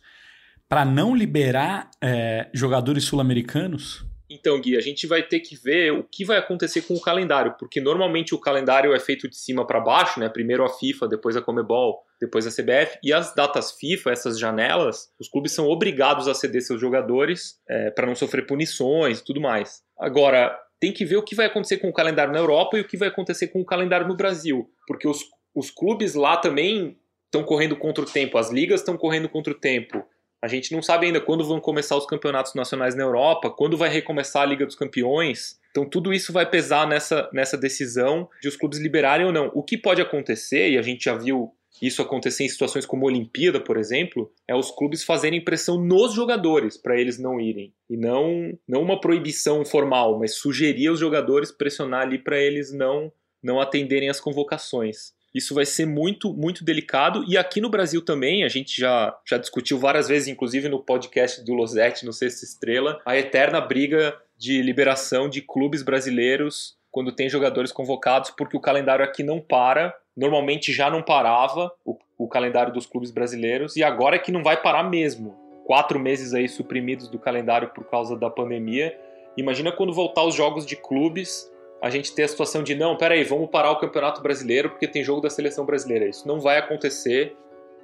para 0.68 0.84
não 0.84 1.16
liberar 1.16 1.90
é, 2.02 2.50
jogadores 2.54 3.06
sul-americanos? 3.06 4.06
Então, 4.30 4.60
Gui, 4.60 4.76
a 4.76 4.82
gente 4.82 5.06
vai 5.06 5.22
ter 5.22 5.40
que 5.40 5.56
ver 5.56 5.92
o 5.92 6.04
que 6.04 6.26
vai 6.26 6.38
acontecer 6.38 6.82
com 6.82 6.96
o 6.96 7.02
calendário, 7.02 7.56
porque 7.60 7.80
normalmente 7.80 8.34
o 8.34 8.40
calendário 8.40 8.94
é 8.94 9.00
feito 9.00 9.30
de 9.30 9.38
cima 9.38 9.66
para 9.66 9.80
baixo, 9.80 10.20
né? 10.20 10.30
Primeiro 10.30 10.64
a 10.64 10.70
FIFA, 10.70 11.08
depois 11.08 11.36
a 11.36 11.42
Comebol, 11.42 12.02
depois 12.20 12.48
a 12.48 12.50
CBF, 12.50 12.98
e 13.04 13.14
as 13.14 13.36
datas 13.36 13.72
FIFA, 13.74 14.12
essas 14.12 14.40
janelas, 14.40 15.12
os 15.20 15.30
clubes 15.30 15.52
são 15.52 15.68
obrigados 15.68 16.28
a 16.28 16.34
ceder 16.34 16.62
seus 16.62 16.82
jogadores 16.82 17.60
é, 17.70 17.92
para 17.92 18.08
não 18.08 18.16
sofrer 18.16 18.48
punições 18.48 19.20
e 19.20 19.24
tudo 19.24 19.40
mais. 19.40 19.84
Agora, 19.98 20.60
tem 20.80 20.92
que 20.92 21.06
ver 21.06 21.18
o 21.18 21.24
que 21.24 21.36
vai 21.36 21.46
acontecer 21.46 21.78
com 21.78 21.90
o 21.90 21.94
calendário 21.94 22.34
na 22.34 22.40
Europa 22.40 22.78
e 22.78 22.82
o 22.82 22.88
que 22.88 22.98
vai 22.98 23.10
acontecer 23.10 23.48
com 23.48 23.62
o 23.62 23.66
calendário 23.66 24.08
no 24.08 24.16
Brasil, 24.16 24.70
porque 24.88 25.08
os, 25.08 25.24
os 25.54 25.70
clubes 25.70 26.16
lá 26.16 26.38
também 26.38 26.98
estão 27.26 27.44
correndo 27.44 27.76
contra 27.76 28.04
o 28.04 28.08
tempo, 28.08 28.38
as 28.38 28.52
ligas 28.52 28.80
estão 28.80 28.98
correndo 28.98 29.30
contra 29.30 29.54
o 29.54 29.60
tempo. 29.60 30.04
A 30.46 30.48
gente 30.48 30.72
não 30.72 30.80
sabe 30.80 31.08
ainda 31.08 31.20
quando 31.20 31.44
vão 31.44 31.60
começar 31.60 31.98
os 31.98 32.06
campeonatos 32.06 32.54
nacionais 32.54 32.94
na 32.94 33.02
Europa, 33.02 33.50
quando 33.50 33.76
vai 33.76 33.90
recomeçar 33.90 34.44
a 34.44 34.46
Liga 34.46 34.64
dos 34.64 34.76
Campeões. 34.76 35.60
Então 35.72 35.90
tudo 35.90 36.14
isso 36.14 36.32
vai 36.32 36.48
pesar 36.48 36.88
nessa, 36.88 37.28
nessa 37.34 37.58
decisão 37.58 38.30
de 38.40 38.48
os 38.48 38.56
clubes 38.56 38.78
liberarem 38.78 39.26
ou 39.26 39.32
não. 39.32 39.50
O 39.56 39.64
que 39.64 39.76
pode 39.76 40.04
acontecer, 40.04 40.70
e 40.70 40.78
a 40.78 40.84
gente 40.84 41.06
já 41.06 41.16
viu 41.16 41.52
isso 41.82 42.00
acontecer 42.00 42.44
em 42.44 42.48
situações 42.48 42.86
como 42.86 43.08
a 43.08 43.10
Olimpíada, 43.10 43.60
por 43.60 43.76
exemplo, 43.76 44.32
é 44.48 44.56
os 44.56 44.70
clubes 44.70 45.04
fazerem 45.04 45.44
pressão 45.44 45.84
nos 45.84 46.14
jogadores 46.14 46.78
para 46.78 46.96
eles 46.96 47.18
não 47.18 47.42
irem. 47.42 47.74
E 47.90 47.98
não, 47.98 48.56
não 48.68 48.84
uma 48.84 49.02
proibição 49.02 49.66
formal, 49.66 50.20
mas 50.20 50.36
sugerir 50.36 50.90
aos 50.90 51.00
jogadores 51.00 51.52
pressionar 51.52 52.04
ali 52.04 52.20
para 52.20 52.38
eles 52.38 52.72
não, 52.72 53.12
não 53.42 53.60
atenderem 53.60 54.10
as 54.10 54.20
convocações. 54.20 55.15
Isso 55.36 55.54
vai 55.54 55.66
ser 55.66 55.86
muito, 55.86 56.34
muito 56.34 56.64
delicado. 56.64 57.26
E 57.28 57.38
aqui 57.38 57.60
no 57.60 57.70
Brasil 57.70 58.02
também, 58.02 58.46
a 58.46 58.48
gente 58.48 58.80
já, 58.80 59.14
já 59.28 59.38
discutiu 59.38 59.78
várias 59.78 60.08
vezes, 60.08 60.30
inclusive 60.30 60.70
no 60.70 60.82
podcast 60.82 61.44
do 61.44 61.54
Losetti, 61.54 62.06
no 62.06 62.14
Sexta 62.14 62.46
Estrela, 62.46 63.02
a 63.06 63.18
eterna 63.18 63.60
briga 63.60 64.18
de 64.38 64.62
liberação 64.62 65.28
de 65.28 65.42
clubes 65.42 65.84
brasileiros 65.84 66.78
quando 66.90 67.12
tem 67.12 67.28
jogadores 67.28 67.74
convocados, 67.74 68.30
porque 68.30 68.56
o 68.56 68.62
calendário 68.62 69.04
aqui 69.04 69.24
não 69.24 69.42
para. 69.42 69.94
Normalmente 70.16 70.72
já 70.72 70.90
não 70.90 71.04
parava 71.04 71.70
o, 71.84 71.98
o 72.18 72.30
calendário 72.30 72.72
dos 72.72 72.86
clubes 72.86 73.12
brasileiros, 73.12 73.76
e 73.76 73.84
agora 73.84 74.16
é 74.16 74.20
que 74.20 74.32
não 74.32 74.42
vai 74.42 74.56
parar 74.56 74.84
mesmo. 74.84 75.36
Quatro 75.66 76.00
meses 76.00 76.34
aí 76.34 76.48
suprimidos 76.48 77.10
do 77.10 77.20
calendário 77.20 77.68
por 77.76 77.84
causa 77.90 78.18
da 78.18 78.30
pandemia. 78.30 78.98
Imagina 79.36 79.74
quando 79.74 79.92
voltar 79.92 80.24
os 80.24 80.34
jogos 80.34 80.66
de 80.66 80.78
clubes 80.78 81.52
a 81.82 81.90
gente 81.90 82.14
ter 82.14 82.24
a 82.24 82.28
situação 82.28 82.64
de 82.64 82.74
não, 82.76 82.98
peraí, 82.98 83.24
vamos 83.24 83.50
parar 83.50 83.72
o 83.72 83.80
Campeonato 83.80 84.22
Brasileiro 84.22 84.70
porque 84.70 84.88
tem 84.88 85.04
jogo 85.04 85.22
da 85.22 85.30
seleção 85.30 85.66
brasileira. 85.66 86.08
Isso 86.08 86.28
não 86.28 86.40
vai 86.40 86.58
acontecer 86.58 87.36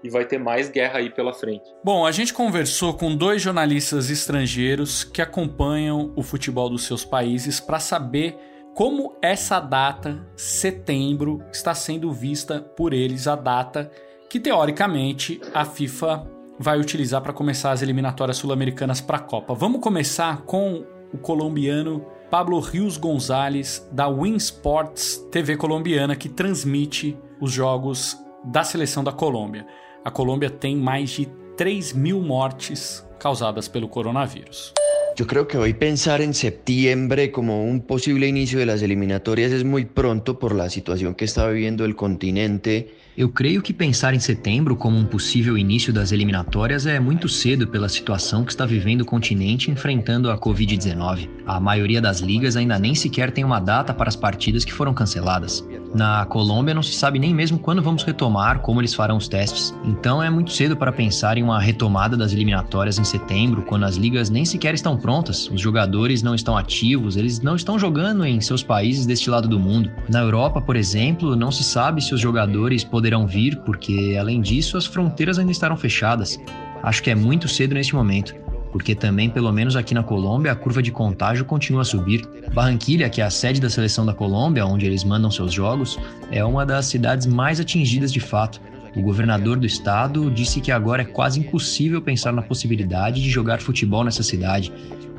e 0.04 0.10
vai 0.10 0.26
ter 0.26 0.40
mais 0.40 0.70
guerra 0.70 1.00
aí 1.00 1.10
pela 1.10 1.34
frente. 1.34 1.64
Bom, 1.84 2.06
a 2.06 2.12
gente 2.12 2.34
conversou 2.34 2.94
com 2.96 3.16
dois 3.16 3.42
jornalistas 3.42 4.10
estrangeiros 4.10 5.04
que 5.04 5.22
acompanham 5.22 6.12
o 6.16 6.24
futebol 6.24 6.70
dos 6.70 6.86
seus 6.86 7.06
países 7.06 7.60
para 7.60 7.80
saber 7.80 8.36
como 8.74 9.16
essa 9.22 9.60
data, 9.60 10.26
setembro, 10.36 11.44
está 11.52 11.76
sendo 11.76 12.12
vista 12.12 12.62
por 12.62 12.94
eles, 12.94 13.28
a 13.28 13.36
data 13.36 13.92
que 14.30 14.40
teoricamente 14.40 15.42
a 15.54 15.66
FIFA 15.66 16.26
vai 16.58 16.80
utilizar 16.80 17.22
para 17.22 17.34
começar 17.34 17.72
as 17.72 17.82
eliminatórias 17.82 18.38
sul-americanas 18.38 19.02
para 19.02 19.18
a 19.18 19.22
Copa. 19.22 19.54
Vamos 19.54 19.82
começar 19.82 20.44
com 20.44 20.86
o 21.14 21.18
colombiano 21.18 22.06
Pablo 22.32 22.62
Rios 22.62 22.96
Gonzalez, 22.96 23.86
da 23.92 24.08
Win 24.08 24.38
Sports 24.38 25.28
TV 25.30 25.58
colombiana, 25.58 26.16
que 26.16 26.30
transmite 26.30 27.18
os 27.42 27.52
jogos 27.52 28.18
da 28.46 28.64
seleção 28.64 29.04
da 29.04 29.12
Colômbia. 29.12 29.68
A 30.06 30.10
Colômbia 30.10 30.50
tem 30.50 30.78
mais 30.78 31.10
de 31.10 31.28
3 31.58 31.92
mil 31.92 32.22
mortes 32.22 33.06
causadas 33.20 33.68
pelo 33.68 33.90
coronavírus. 33.90 34.74
Yo 35.18 35.28
creo 35.28 35.46
que 35.46 35.58
hoy 35.58 35.74
pensar 35.74 36.22
en 36.22 36.34
septiembre 36.34 37.34
como 37.34 37.66
un 37.66 37.82
posible 37.82 38.28
inicio 38.30 38.60
de 38.60 38.66
las 38.66 38.82
eliminatorias 38.82 39.52
es 39.52 39.66
muy 39.66 39.84
pronto 39.84 40.40
por 40.40 40.56
la 40.56 40.70
situación 40.70 41.16
que 41.16 41.26
está 41.26 41.46
viviendo 41.50 41.84
el 41.84 41.98
continente 41.98 42.96
Eu 43.22 43.30
creio 43.30 43.62
que 43.62 43.72
pensar 43.72 44.16
em 44.16 44.20
setembro 44.20 44.76
como 44.76 44.98
um 44.98 45.06
possível 45.06 45.56
início 45.56 45.94
das 45.94 46.12
eliminatórias 46.12 46.88
é 46.88 47.00
muito 47.00 47.30
cedo 47.30 47.68
pela 47.68 47.88
situação 47.88 48.44
que 48.44 48.52
está 48.52 48.66
vivendo 48.66 49.02
o 49.02 49.06
continente 49.06 49.70
enfrentando 49.70 50.32
a 50.32 50.40
Covid-19. 50.40 51.30
A 51.46 51.60
maioria 51.60 52.02
das 52.02 52.20
ligas 52.20 52.58
ainda 52.58 52.80
nem 52.80 52.96
sequer 52.96 53.30
tem 53.30 53.44
uma 53.44 53.60
data 53.60 53.94
para 53.94 54.10
as 54.10 54.16
partidas 54.16 54.66
que 54.66 54.74
foram 54.74 54.92
canceladas. 54.92 55.64
Na 55.94 56.26
Colômbia 56.26 56.74
não 56.74 56.82
se 56.82 56.94
sabe 56.94 57.20
nem 57.20 57.34
mesmo 57.34 57.60
quando 57.60 57.82
vamos 57.82 58.04
retomar, 58.04 58.60
como 58.60 58.80
eles 58.80 58.94
farão 58.94 59.18
os 59.18 59.28
testes. 59.28 59.76
Então 59.84 60.24
é 60.24 60.30
muito 60.30 60.52
cedo 60.52 60.78
para 60.78 60.92
pensar 60.92 61.38
em 61.38 61.44
uma 61.44 61.60
retomada 61.60 62.16
das 62.16 62.32
eliminatórias 62.32 62.98
em 62.98 63.04
setembro, 63.04 63.62
quando 63.64 63.84
as 63.84 63.98
ligas 63.98 64.30
nem 64.30 64.46
sequer 64.46 64.74
estão 64.74 64.96
prontas, 64.96 65.50
os 65.50 65.60
jogadores 65.60 66.24
não 66.24 66.34
estão 66.34 66.58
ativos, 66.58 67.18
eles 67.18 67.42
não 67.42 67.56
estão 67.56 67.78
jogando 67.78 68.26
em 68.26 68.40
seus 68.40 68.64
países 68.64 69.06
deste 69.06 69.30
lado 69.30 69.48
do 69.48 69.60
mundo. 69.60 69.92
Na 70.10 70.20
Europa, 70.20 70.62
por 70.62 70.78
exemplo, 70.78 71.36
não 71.36 71.52
se 71.52 71.64
sabe 71.64 72.02
se 72.02 72.14
os 72.14 72.22
jogadores 72.22 72.84
poderão 72.84 73.28
vir, 73.28 73.58
porque 73.66 74.16
além 74.20 74.40
disso 74.40 74.78
as 74.78 74.86
fronteiras 74.86 75.38
ainda 75.38 75.52
estarão 75.52 75.76
fechadas. 75.76 76.40
Acho 76.82 77.04
que 77.04 77.10
é 77.10 77.16
muito 77.16 77.48
cedo 77.48 77.74
neste 77.74 77.94
momento 77.94 78.34
porque 78.72 78.96
também, 78.96 79.30
pelo 79.30 79.52
menos 79.52 79.76
aqui 79.76 79.94
na 79.94 80.04
Colômbia, 80.04 80.52
a 80.52 80.56
curva 80.56 80.82
de 80.82 80.92
contágio 80.92 81.46
continua 81.46 81.82
a 81.82 81.86
subir. 81.86 82.28
Barranquilha, 82.54 83.10
que 83.10 83.22
é 83.22 83.26
a 83.26 83.30
sede 83.30 83.60
da 83.60 83.70
seleção 83.70 84.06
da 84.06 84.14
Colômbia, 84.14 84.66
onde 84.66 84.86
eles 84.86 85.04
mandam 85.04 85.30
seus 85.30 85.54
jogos, 85.54 86.00
é 86.32 86.44
uma 86.44 86.66
das 86.66 86.86
cidades 86.86 87.28
mais 87.28 87.60
atingidas 87.60 88.12
de 88.12 88.20
fato. 88.20 88.62
O 88.96 89.02
governador 89.02 89.58
do 89.58 89.66
estado 89.66 90.30
disse 90.30 90.60
que 90.60 90.72
agora 90.72 91.02
é 91.02 91.06
quase 91.06 91.40
impossível 91.40 92.02
pensar 92.02 92.34
na 92.34 92.42
possibilidade 92.42 93.22
de 93.22 93.30
jogar 93.30 93.62
futebol 93.62 94.04
nessa 94.04 94.22
cidade, 94.22 94.72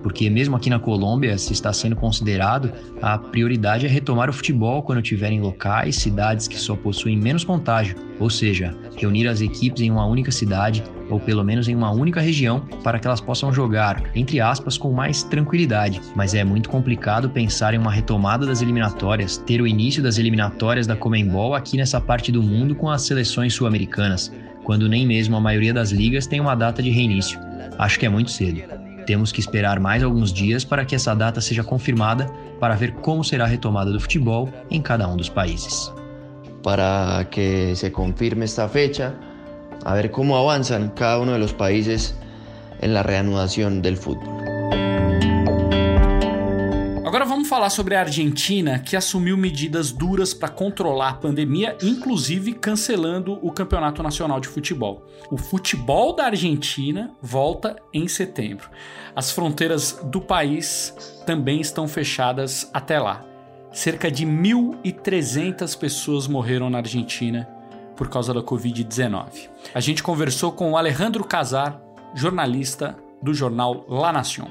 porque 0.02 0.28
mesmo 0.28 0.56
aqui 0.56 0.68
na 0.68 0.78
Colômbia, 0.78 1.38
se 1.38 1.52
está 1.52 1.72
sendo 1.72 1.94
considerado, 1.94 2.72
a 3.00 3.16
prioridade 3.16 3.86
é 3.86 3.88
retomar 3.88 4.28
o 4.28 4.32
futebol 4.32 4.82
quando 4.82 5.00
tiverem 5.00 5.40
locais, 5.40 5.96
cidades 5.96 6.48
que 6.48 6.58
só 6.58 6.74
possuem 6.74 7.16
menos 7.16 7.44
contágio, 7.44 7.96
ou 8.18 8.28
seja, 8.28 8.76
reunir 8.96 9.28
as 9.28 9.40
equipes 9.40 9.80
em 9.80 9.90
uma 9.90 10.04
única 10.04 10.30
cidade 10.30 10.82
ou 11.12 11.20
pelo 11.20 11.44
menos 11.44 11.68
em 11.68 11.74
uma 11.74 11.90
única 11.90 12.20
região 12.20 12.60
para 12.82 12.98
que 12.98 13.06
elas 13.06 13.20
possam 13.20 13.52
jogar, 13.52 14.02
entre 14.14 14.40
aspas, 14.40 14.78
com 14.78 14.90
mais 14.92 15.22
tranquilidade. 15.22 16.00
Mas 16.16 16.34
é 16.34 16.42
muito 16.42 16.70
complicado 16.70 17.28
pensar 17.28 17.74
em 17.74 17.78
uma 17.78 17.92
retomada 17.92 18.46
das 18.46 18.62
eliminatórias, 18.62 19.36
ter 19.36 19.60
o 19.60 19.66
início 19.66 20.02
das 20.02 20.18
eliminatórias 20.18 20.86
da 20.86 20.96
Comembol 20.96 21.54
aqui 21.54 21.76
nessa 21.76 22.00
parte 22.00 22.32
do 22.32 22.42
mundo 22.42 22.74
com 22.74 22.88
as 22.88 23.02
seleções 23.02 23.52
sul-americanas, 23.54 24.32
quando 24.64 24.88
nem 24.88 25.06
mesmo 25.06 25.36
a 25.36 25.40
maioria 25.40 25.74
das 25.74 25.90
ligas 25.90 26.26
tem 26.26 26.40
uma 26.40 26.54
data 26.54 26.82
de 26.82 26.90
reinício. 26.90 27.38
Acho 27.78 27.98
que 27.98 28.06
é 28.06 28.08
muito 28.08 28.30
cedo. 28.30 28.62
Temos 29.04 29.32
que 29.32 29.40
esperar 29.40 29.80
mais 29.80 30.02
alguns 30.02 30.32
dias 30.32 30.64
para 30.64 30.84
que 30.84 30.94
essa 30.94 31.14
data 31.14 31.40
seja 31.40 31.62
confirmada 31.62 32.26
para 32.60 32.74
ver 32.74 32.92
como 32.92 33.24
será 33.24 33.44
a 33.44 33.48
retomada 33.48 33.92
do 33.92 34.00
futebol 34.00 34.48
em 34.70 34.80
cada 34.80 35.06
um 35.08 35.16
dos 35.16 35.28
países. 35.28 35.92
Para 36.62 37.26
que 37.28 37.74
se 37.74 37.90
confirme 37.90 38.44
esta 38.44 38.68
fecha, 38.68 39.12
a 39.84 39.94
ver 39.94 40.10
cómo 40.10 40.36
avanzan 40.36 40.90
cada 40.90 41.18
uno 41.18 41.32
de 41.32 41.38
los 41.38 41.52
países 41.52 42.14
en 42.80 42.94
la 42.94 43.02
reanudación 43.02 43.82
del 43.82 43.96
fútbol. 43.96 44.42
vamos 47.32 47.48
falar 47.48 47.70
sobre 47.70 47.96
a 47.96 48.00
Argentina, 48.00 48.78
que 48.78 48.96
assumiu 48.96 49.36
medidas 49.36 49.90
duras 49.90 50.34
para 50.34 50.48
controlar 50.48 51.08
a 51.08 51.14
pandemia, 51.14 51.76
inclusive 51.82 52.52
cancelando 52.52 53.38
o 53.42 53.50
Campeonato 53.50 54.02
Nacional 54.02 54.38
de 54.38 54.48
Futebol. 54.48 55.02
O 55.30 55.38
futebol 55.38 56.14
da 56.14 56.26
Argentina 56.26 57.10
volta 57.20 57.74
em 57.92 58.06
setembro. 58.06 58.70
As 59.16 59.32
fronteiras 59.32 59.98
do 60.04 60.20
país 60.20 60.94
também 61.26 61.60
estão 61.60 61.88
fechadas 61.88 62.70
até 62.72 63.00
lá. 63.00 63.24
Cerca 63.72 64.10
de 64.10 64.26
1.300 64.26 65.76
pessoas 65.76 66.28
morreram 66.28 66.68
na 66.68 66.78
Argentina 66.78 67.48
por 68.02 68.08
causa 68.08 68.34
da 68.34 68.42
Covid-19. 68.42 69.48
A 69.72 69.78
gente 69.78 70.02
conversou 70.02 70.50
com 70.50 70.72
o 70.72 70.76
Alejandro 70.76 71.22
Casar, 71.22 71.80
jornalista 72.16 72.96
do 73.22 73.32
jornal 73.32 73.86
La 73.88 74.12
Nación. 74.12 74.48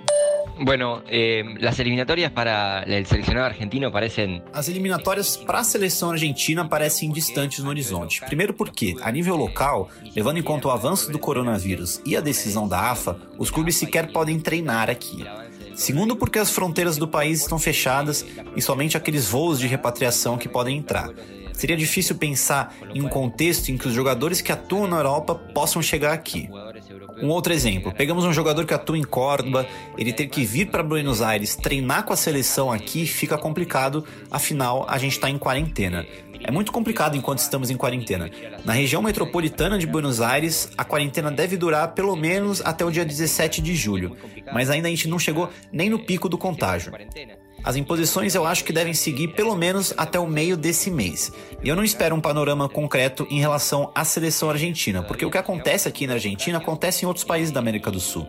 Bueno, 0.63 1.01
eh, 1.10 1.43
las 1.60 1.77
eliminatorias 1.79 2.31
para 2.31 2.84
el 2.84 3.05
seleccionado 3.05 3.48
argentino 3.48 3.91
parecem. 3.91 4.41
As 4.53 4.70
eliminatórias 4.70 5.36
para 5.36 5.60
a 5.60 5.63
seleção 5.65 6.12
argentina 6.12 6.65
parecem 6.65 7.12
distantes 7.12 7.60
no 7.60 7.70
horizonte. 7.70 8.22
Primeiro 8.22 8.53
porque, 8.53 8.96
a 9.01 9.12
nível 9.12 9.36
local, 9.36 9.89
levando 10.15 10.38
em 10.38 10.43
conta 10.43 10.70
o 10.70 10.72
avanço 10.72 11.12
do 11.12 11.20
coronavírus 11.20 12.01
e 12.05 12.15
a 12.15 12.22
decisão 12.22 12.70
da 12.70 12.89
AFA, 12.89 13.20
os 13.38 13.51
clubes 13.51 13.75
sequer 13.75 14.13
podem 14.13 14.39
treinar 14.39 14.89
aqui. 14.89 15.25
Segundo, 15.75 16.15
porque 16.15 16.39
as 16.39 16.51
fronteiras 16.51 16.96
do 16.96 17.08
país 17.08 17.41
estão 17.41 17.60
fechadas 17.60 18.25
e 18.55 18.62
somente 18.62 18.96
aqueles 18.96 19.27
voos 19.27 19.60
de 19.60 19.67
repatriação 19.67 20.38
que 20.38 20.48
podem 20.48 20.77
entrar. 20.77 21.10
Seria 21.53 21.75
difícil 21.75 22.15
pensar 22.15 22.75
em 22.93 23.01
um 23.01 23.10
contexto 23.10 23.70
em 23.70 23.77
que 23.77 23.88
os 23.88 23.93
jogadores 23.93 24.41
que 24.41 24.51
atuam 24.51 24.88
na 24.88 24.98
Europa 24.98 25.36
possam 25.36 25.81
chegar 25.81 26.13
aqui. 26.13 26.50
Um 27.22 27.27
outro 27.27 27.53
exemplo, 27.53 27.93
pegamos 27.93 28.25
um 28.25 28.34
jogador 28.34 28.65
que 28.65 28.74
atua 28.74 28.98
em 28.98 29.03
Córdoba, 29.03 29.67
ele 29.98 30.12
ter 30.12 30.27
que 30.27 30.43
vir 30.43 30.67
para 30.72 30.81
Buenos 30.81 31.22
Aires 31.22 31.55
treinar 31.55 32.03
com 32.03 32.13
a 32.13 32.15
seleção 32.15 32.72
aqui 32.72 33.05
fica 33.05 33.38
complicado, 33.38 34.05
afinal 34.29 34.86
a 34.89 34.98
gente 34.98 35.13
está 35.13 35.29
em 35.29 35.38
quarentena. 35.38 36.05
É 36.43 36.50
muito 36.50 36.72
complicado 36.72 37.15
enquanto 37.15 37.39
estamos 37.39 37.70
em 37.70 37.77
quarentena. 37.77 38.29
Na 38.65 38.74
região 38.74 39.01
metropolitana 39.01 39.77
de 39.77 39.86
Buenos 39.86 40.20
Aires, 40.22 40.72
a 40.75 40.84
quarentena 40.84 41.29
deve 41.29 41.55
durar 41.55 41.93
pelo 41.93 42.15
menos 42.15 42.62
até 42.65 42.84
o 42.84 42.89
dia 42.89 43.05
17 43.05 43.62
de 43.62 43.75
julho, 43.75 44.17
mas 44.51 44.70
ainda 44.70 44.88
a 44.88 44.91
gente 44.91 45.08
não 45.08 45.20
chegou 45.20 45.50
nem 45.72 45.89
no 45.89 46.00
pico 46.00 46.27
do 46.27 46.38
contágio. 46.38 46.91
As 47.63 47.75
imposições 47.75 48.34
eu 48.34 48.46
acho 48.46 48.63
que 48.63 48.74
devem 48.74 48.94
seguir 48.94 49.30
pelo 49.30 49.56
menos 49.56 49.94
até 49.96 50.20
o 50.20 50.25
meio 50.25 50.58
desse 50.58 50.89
mês. 50.89 51.32
E 51.63 51.70
eu 51.70 51.75
não 51.75 51.84
espero 51.84 52.15
um 52.15 52.22
panorama 52.22 52.68
concreto 52.68 53.27
em 53.30 53.39
relação 53.39 53.91
à 53.94 54.03
seleção 54.03 54.50
argentina, 54.50 55.03
porque 55.03 55.25
o 55.25 55.30
que 55.30 55.38
acontece 55.38 55.88
aqui 55.88 56.08
na 56.08 56.13
Argentina 56.13 56.58
acontece 56.58 57.06
em 57.06 57.08
outros 57.08 57.24
países 57.24 57.51
da 57.51 57.60
América 57.60 57.91
do 57.91 58.00
Sul. 58.00 58.27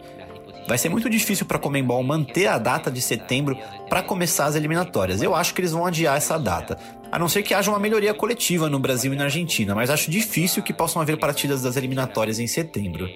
Vai 0.68 0.78
ser 0.78 0.90
muito 0.90 1.10
difícil 1.10 1.46
para 1.46 1.56
a 1.56 1.60
Comembol 1.60 2.02
manter 2.02 2.46
a 2.46 2.58
data 2.58 2.90
de 2.90 3.00
setembro 3.00 3.56
para 3.88 4.02
começar 4.02 4.44
as 4.44 4.54
eliminatórias. 4.54 5.22
Eu 5.22 5.34
acho 5.34 5.54
que 5.54 5.60
eles 5.60 5.72
vão 5.72 5.86
adiar 5.86 6.16
essa 6.16 6.38
data. 6.38 6.78
A 7.10 7.18
não 7.18 7.28
ser 7.28 7.42
que 7.42 7.52
haja 7.52 7.70
uma 7.70 7.80
melhoria 7.80 8.14
coletiva 8.14 8.68
no 8.70 8.78
Brasil 8.78 9.12
e 9.12 9.16
na 9.16 9.24
Argentina, 9.24 9.74
mas 9.74 9.90
acho 9.90 10.10
difícil 10.10 10.62
que 10.62 10.72
possam 10.72 11.02
haver 11.02 11.18
partidas 11.18 11.62
das 11.62 11.76
eliminatórias 11.76 12.38
em 12.38 12.46
setembro. 12.46 13.08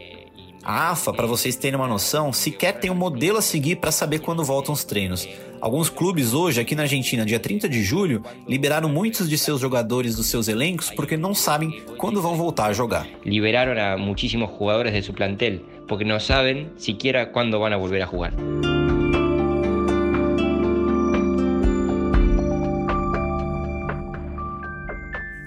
A 0.69 0.91
AFA, 0.91 1.13
para 1.13 1.29
vocês 1.29 1.55
terem 1.55 1.79
uma 1.79 1.87
noção, 1.87 2.33
sequer 2.33 2.81
tem 2.81 2.91
um 2.91 2.95
modelo 2.95 3.39
a 3.39 3.41
seguir 3.41 3.77
para 3.77 3.93
saber 3.93 4.19
quando 4.19 4.43
voltam 4.43 4.75
os 4.75 4.83
treinos. 4.83 5.25
Alguns 5.61 5.89
clubes 5.89 6.35
hoje, 6.35 6.61
aqui 6.61 6.75
na 6.75 6.83
Argentina, 6.83 7.25
dia 7.25 7.39
30 7.39 7.69
de 7.69 7.85
julho, 7.85 8.25
liberaram 8.49 8.89
muitos 8.89 9.29
de 9.29 9.39
seus 9.39 9.61
jogadores 9.61 10.17
dos 10.17 10.27
seus 10.27 10.49
elencos 10.49 10.91
porque 10.91 11.17
não 11.17 11.37
sabem 11.37 11.85
quando 11.97 12.21
vão 12.21 12.35
voltar 12.35 12.67
a 12.67 12.73
jogar. 12.73 13.07
Liberaram 13.25 13.81
a 13.81 13.97
muitíssimos 13.97 14.51
jogadores 14.51 14.93
de 14.93 15.03
seu 15.05 15.15
plantel 15.15 15.61
porque 15.87 16.03
não 16.03 16.19
sabem 16.19 16.69
sequer 16.77 17.31
quando 17.31 17.53
vão 17.53 17.79
voltar 17.79 18.03
a 18.03 18.07
jogar. 18.07 18.33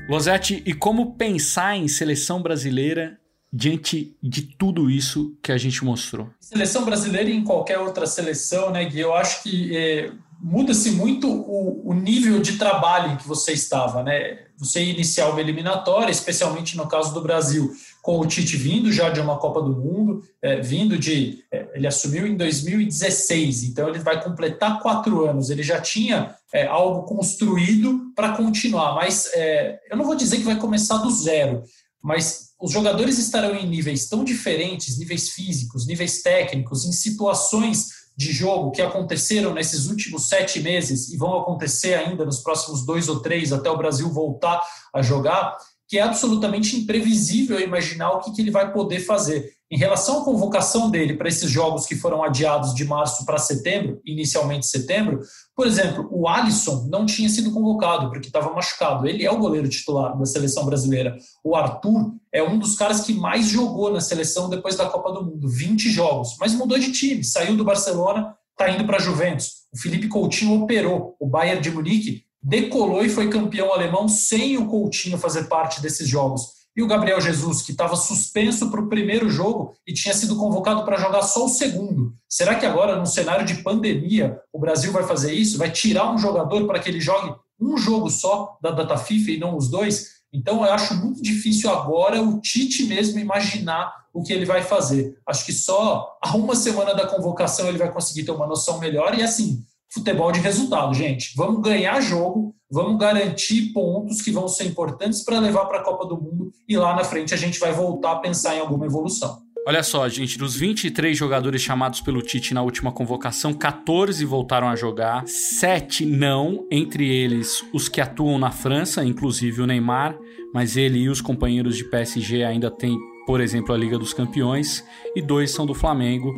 Losetti, 0.07 0.63
e 0.65 0.73
como 0.73 1.15
pensar 1.15 1.75
em 1.75 1.89
seleção 1.89 2.41
brasileira 2.41 3.19
diante 3.51 4.15
de 4.21 4.43
tudo 4.43 4.89
isso 4.89 5.35
que 5.41 5.51
a 5.51 5.57
gente 5.57 5.83
mostrou? 5.83 6.29
Seleção 6.39 6.85
brasileira 6.85 7.29
e 7.29 7.35
em 7.35 7.43
qualquer 7.43 7.79
outra 7.79 8.05
seleção, 8.05 8.69
né, 8.69 8.85
Gui? 8.85 8.99
Eu 8.99 9.13
acho 9.13 9.43
que 9.43 9.75
é, 9.75 10.11
muda-se 10.39 10.91
muito 10.91 11.29
o, 11.29 11.89
o, 11.89 11.93
nível 11.93 12.39
de 12.39 12.57
trabalho 12.57 13.11
em 13.11 13.17
que 13.17 13.27
você 13.27 13.51
estava, 13.51 14.03
né? 14.03 14.45
Você 14.57 14.83
iniciar 14.83 15.29
uma 15.29 15.41
eliminatória, 15.41 16.11
especialmente 16.11 16.77
no 16.77 16.87
caso 16.87 17.13
do 17.13 17.21
Brasil, 17.21 17.71
com 18.01 18.19
o 18.19 18.27
Tite 18.27 18.55
vindo 18.55 18.91
já 18.91 19.09
de 19.09 19.19
uma 19.19 19.37
Copa 19.37 19.61
do 19.61 19.75
Mundo, 19.75 20.23
é, 20.41 20.61
vindo 20.61 20.97
de. 20.97 21.43
É, 21.51 21.69
ele 21.73 21.87
assumiu 21.87 22.27
em 22.27 22.37
2016, 22.37 23.63
então 23.63 23.89
ele 23.89 23.99
vai 23.99 24.23
completar 24.23 24.79
quatro 24.79 25.25
anos. 25.25 25.49
Ele 25.49 25.63
já 25.63 25.81
tinha 25.81 26.35
é, 26.53 26.67
algo 26.67 27.03
construído 27.03 28.11
para 28.15 28.33
continuar, 28.33 28.95
mas 28.95 29.29
é, 29.33 29.79
eu 29.89 29.97
não 29.97 30.05
vou 30.05 30.15
dizer 30.15 30.37
que 30.37 30.43
vai 30.43 30.57
começar 30.57 30.97
do 30.97 31.11
zero, 31.11 31.63
mas 32.01 32.48
os 32.59 32.71
jogadores 32.71 33.17
estarão 33.17 33.55
em 33.55 33.67
níveis 33.67 34.07
tão 34.07 34.23
diferentes, 34.23 34.97
níveis 34.97 35.29
físicos, 35.29 35.87
níveis 35.87 36.21
técnicos, 36.21 36.85
em 36.85 36.91
situações 36.91 37.99
de 38.17 38.33
jogo 38.33 38.71
que 38.71 38.81
aconteceram 38.81 39.53
nesses 39.53 39.87
últimos 39.87 40.27
sete 40.27 40.59
meses 40.59 41.09
e 41.09 41.15
vão 41.15 41.39
acontecer 41.39 41.93
ainda 41.93 42.25
nos 42.25 42.41
próximos 42.41 42.85
dois 42.85 43.07
ou 43.07 43.21
três 43.21 43.53
até 43.53 43.69
o 43.69 43.77
Brasil 43.77 44.11
voltar 44.11 44.61
a 44.93 45.01
jogar, 45.01 45.57
que 45.87 45.97
é 45.97 46.01
absolutamente 46.01 46.75
imprevisível 46.75 47.61
imaginar 47.61 48.11
o 48.11 48.19
que, 48.19 48.33
que 48.33 48.41
ele 48.41 48.51
vai 48.51 48.73
poder 48.73 48.99
fazer. 48.99 49.53
Em 49.71 49.77
relação 49.77 50.21
à 50.21 50.25
convocação 50.25 50.89
dele 50.89 51.15
para 51.15 51.29
esses 51.29 51.49
jogos 51.49 51.85
que 51.85 51.95
foram 51.95 52.23
adiados 52.23 52.73
de 52.73 52.83
março 52.85 53.23
para 53.23 53.37
setembro, 53.37 54.01
inicialmente 54.03 54.65
setembro, 54.65 55.19
por 55.55 55.67
exemplo, 55.67 56.07
o 56.11 56.27
Alisson 56.27 56.87
não 56.89 57.05
tinha 57.05 57.29
sido 57.29 57.51
convocado 57.51 58.09
porque 58.09 58.27
estava 58.27 58.51
machucado. 58.51 59.07
Ele 59.07 59.23
é 59.23 59.31
o 59.31 59.37
goleiro 59.37 59.69
titular 59.69 60.17
da 60.17 60.25
seleção 60.25 60.65
brasileira. 60.65 61.15
O 61.43 61.55
Arthur 61.55 62.15
é 62.33 62.41
um 62.41 62.57
dos 62.57 62.75
caras 62.75 63.01
que 63.01 63.13
mais 63.13 63.47
jogou 63.47 63.93
na 63.93 64.01
seleção 64.01 64.49
depois 64.49 64.75
da 64.75 64.89
Copa 64.89 65.11
do 65.11 65.23
Mundo, 65.23 65.47
20 65.47 65.87
jogos, 65.91 66.35
mas 66.39 66.55
mudou 66.55 66.79
de 66.79 66.91
time, 66.91 67.23
saiu 67.23 67.55
do 67.55 67.63
Barcelona, 67.63 68.35
está 68.51 68.71
indo 68.71 68.85
para 68.85 68.97
a 68.97 69.01
Juventus. 69.01 69.67
O 69.71 69.77
Felipe 69.77 70.07
Coutinho 70.07 70.63
operou. 70.63 71.15
O 71.19 71.27
Bayern 71.27 71.61
de 71.61 71.69
Munique 71.69 72.23
decolou 72.41 73.05
e 73.05 73.09
foi 73.09 73.29
campeão 73.29 73.71
alemão 73.71 74.07
sem 74.07 74.57
o 74.57 74.65
Coutinho 74.65 75.17
fazer 75.17 75.43
parte 75.43 75.79
desses 75.79 76.07
jogos. 76.07 76.58
E 76.75 76.83
o 76.83 76.87
Gabriel 76.87 77.19
Jesus, 77.19 77.61
que 77.61 77.71
estava 77.71 77.95
suspenso 77.95 78.69
para 78.69 78.79
o 78.79 78.87
primeiro 78.87 79.29
jogo 79.29 79.73
e 79.85 79.93
tinha 79.93 80.13
sido 80.13 80.37
convocado 80.37 80.85
para 80.85 80.97
jogar 80.97 81.23
só 81.23 81.45
o 81.45 81.49
segundo. 81.49 82.13
Será 82.27 82.55
que 82.55 82.65
agora, 82.65 82.95
num 82.95 83.05
cenário 83.05 83.45
de 83.45 83.55
pandemia, 83.63 84.39
o 84.53 84.59
Brasil 84.59 84.91
vai 84.91 85.03
fazer 85.03 85.33
isso? 85.33 85.57
Vai 85.57 85.71
tirar 85.71 86.13
um 86.13 86.17
jogador 86.17 86.65
para 86.65 86.79
que 86.79 86.89
ele 86.89 87.01
jogue 87.01 87.35
um 87.59 87.77
jogo 87.77 88.09
só 88.09 88.57
da 88.61 88.71
data 88.71 88.97
FIFA 88.97 89.31
e 89.31 89.39
não 89.39 89.57
os 89.57 89.67
dois? 89.67 90.19
Então, 90.31 90.63
eu 90.63 90.71
acho 90.71 90.93
muito 90.93 91.21
difícil 91.21 91.69
agora 91.69 92.21
o 92.21 92.39
Tite 92.39 92.83
mesmo 92.85 93.19
imaginar 93.19 93.93
o 94.13 94.23
que 94.23 94.31
ele 94.31 94.45
vai 94.45 94.61
fazer. 94.61 95.17
Acho 95.25 95.45
que 95.45 95.53
só 95.53 96.17
a 96.21 96.35
uma 96.35 96.55
semana 96.55 96.93
da 96.93 97.07
convocação 97.07 97.67
ele 97.67 97.77
vai 97.77 97.91
conseguir 97.91 98.23
ter 98.23 98.31
uma 98.31 98.47
noção 98.47 98.79
melhor. 98.79 99.17
E 99.17 99.23
assim, 99.23 99.63
futebol 99.91 100.31
de 100.31 100.39
resultado, 100.39 100.93
gente. 100.93 101.33
Vamos 101.35 101.61
ganhar 101.61 101.99
jogo, 102.01 102.55
vamos 102.69 102.99
garantir 102.99 103.73
pontos 103.73 104.21
que 104.21 104.31
vão 104.31 104.47
ser 104.47 104.65
importantes 104.65 105.23
para 105.23 105.39
levar 105.39 105.65
para 105.65 105.79
a 105.79 105.83
Copa 105.83 106.05
do 106.05 106.15
Mundo 106.15 106.51
e 106.67 106.77
lá 106.77 106.95
na 106.95 107.03
frente 107.03 107.33
a 107.33 107.37
gente 107.37 107.59
vai 107.59 107.73
voltar 107.73 108.13
a 108.13 108.19
pensar 108.19 108.55
em 108.55 108.59
alguma 108.59 108.85
evolução. 108.85 109.49
Olha 109.67 109.83
só, 109.83 110.07
gente, 110.07 110.37
dos 110.37 110.55
23 110.55 111.15
jogadores 111.15 111.61
chamados 111.61 112.01
pelo 112.01 112.21
Tite 112.21 112.53
na 112.53 112.61
última 112.61 112.91
convocação, 112.91 113.53
14 113.53 114.23
voltaram 114.25 114.67
a 114.67 114.75
jogar, 114.75 115.27
7 115.27 116.05
não, 116.05 116.65
entre 116.71 117.07
eles 117.07 117.63
os 117.73 117.89
que 117.89 118.01
atuam 118.01 118.39
na 118.39 118.51
França, 118.51 119.03
inclusive 119.03 119.61
o 119.61 119.67
Neymar, 119.67 120.17
mas 120.53 120.77
ele 120.77 120.99
e 120.99 121.09
os 121.09 121.21
companheiros 121.21 121.77
de 121.77 121.83
PSG 121.83 122.43
ainda 122.43 122.71
têm, 122.71 122.97
por 123.27 123.41
exemplo, 123.41 123.75
a 123.75 123.77
Liga 123.77 123.99
dos 123.99 124.13
Campeões, 124.13 124.83
e 125.15 125.21
dois 125.21 125.51
são 125.51 125.65
do 125.65 125.75
Flamengo 125.75 126.33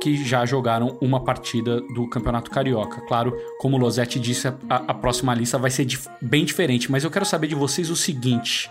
que 0.00 0.24
já 0.24 0.46
jogaram 0.46 0.96
uma 1.00 1.22
partida 1.22 1.80
do 1.80 2.08
Campeonato 2.08 2.50
Carioca. 2.50 3.00
Claro, 3.02 3.36
como 3.58 3.76
o 3.76 3.80
Losetti 3.80 4.18
disse, 4.18 4.48
a, 4.48 4.54
a 4.68 4.94
próxima 4.94 5.34
lista 5.34 5.58
vai 5.58 5.70
ser 5.70 5.84
dif 5.84 6.08
bem 6.20 6.44
diferente, 6.44 6.90
mas 6.90 7.04
eu 7.04 7.10
quero 7.10 7.26
saber 7.26 7.46
de 7.46 7.54
vocês 7.54 7.90
o 7.90 7.96
seguinte: 7.96 8.70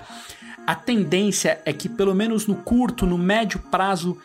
a 0.65 0.75
tendência 0.75 1.61
é 1.65 1.71
que, 1.71 1.87
pelo 1.87 2.13
menos 2.13 2.47
no 2.47 2.55
curto, 2.55 3.05
no 3.05 3.17
médio 3.17 3.59
prazo, 3.71 4.17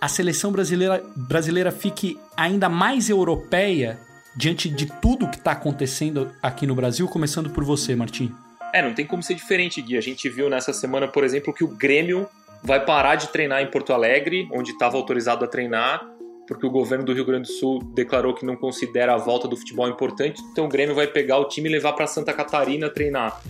a 0.00 0.08
seleção 0.08 0.52
brasileira, 0.52 1.02
brasileira 1.16 1.70
fique 1.70 2.18
ainda 2.36 2.68
mais 2.68 3.08
europeia 3.08 3.98
diante 4.36 4.68
de 4.68 4.86
tudo 4.86 5.28
que 5.28 5.36
está 5.36 5.52
acontecendo 5.52 6.30
aqui 6.42 6.66
no 6.66 6.74
Brasil, 6.74 7.08
começando 7.08 7.50
por 7.50 7.64
você, 7.64 7.96
Martim. 7.96 8.32
É, 8.72 8.82
não 8.82 8.94
tem 8.94 9.06
como 9.06 9.22
ser 9.22 9.34
diferente, 9.34 9.80
Gui. 9.80 9.96
A 9.96 10.00
gente 10.00 10.28
viu 10.28 10.48
nessa 10.50 10.72
semana, 10.72 11.08
por 11.08 11.24
exemplo, 11.24 11.52
que 11.52 11.64
o 11.64 11.68
Grêmio 11.68 12.28
vai 12.62 12.84
parar 12.84 13.16
de 13.16 13.28
treinar 13.28 13.62
em 13.62 13.70
Porto 13.70 13.92
Alegre, 13.92 14.48
onde 14.52 14.72
estava 14.72 14.96
autorizado 14.96 15.44
a 15.44 15.48
treinar, 15.48 16.06
porque 16.48 16.66
o 16.66 16.70
governo 16.70 17.04
do 17.04 17.12
Rio 17.12 17.26
Grande 17.26 17.46
do 17.46 17.52
Sul 17.52 17.82
declarou 17.94 18.32
que 18.32 18.44
não 18.44 18.56
considera 18.56 19.14
a 19.14 19.18
volta 19.18 19.46
do 19.46 19.54
futebol 19.54 19.86
importante, 19.86 20.42
então 20.50 20.64
o 20.64 20.68
Grêmio 20.68 20.94
vai 20.94 21.06
pegar 21.06 21.36
o 21.36 21.44
time 21.44 21.68
e 21.68 21.72
levar 21.72 21.92
para 21.92 22.06
Santa 22.06 22.32
Catarina 22.32 22.88
treinar. 22.88 23.40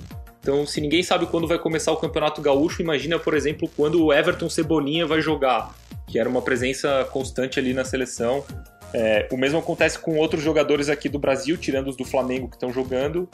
Então, 0.41 0.67
se 0.67 0.81
ninguém 0.81 1.03
sabe 1.03 1.27
quando 1.27 1.47
vai 1.47 1.59
começar 1.59 1.93
o 1.93 1.97
Campeonato 1.97 2.43
Gaúcho, 2.43 2.83
imagina, 2.83 3.19
por 3.19 3.35
exemplo, 3.35 3.71
quando 3.77 4.05
o 4.05 4.13
Everton 4.13 4.49
Cebolinha 4.49 5.07
vai 5.07 5.21
jogar, 5.21 5.75
que 6.09 6.19
era 6.19 6.29
uma 6.29 6.43
presença 6.43 7.07
constante 7.13 7.59
ali 7.59 7.73
na 7.73 7.85
seleção. 7.85 8.45
É, 8.93 9.29
o 9.31 9.37
mesmo 9.37 9.59
acontece 9.59 9.99
com 9.99 10.17
outros 10.17 10.43
jogadores 10.43 10.89
aqui 10.89 11.09
do 11.09 11.19
Brasil, 11.19 11.57
tirando 11.57 11.89
os 11.89 11.97
do 11.97 12.05
Flamengo 12.05 12.49
que 12.49 12.57
estão 12.57 12.73
jogando. 12.73 13.29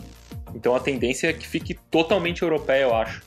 Então 0.55 0.74
a 0.74 0.81
tendência 0.81 1.29
é 1.29 1.33
que 1.33 1.46
fique 1.46 1.74
totalmente 1.90 2.42
europeia, 2.42 2.83
eu 2.83 2.94
acho. 2.94 3.22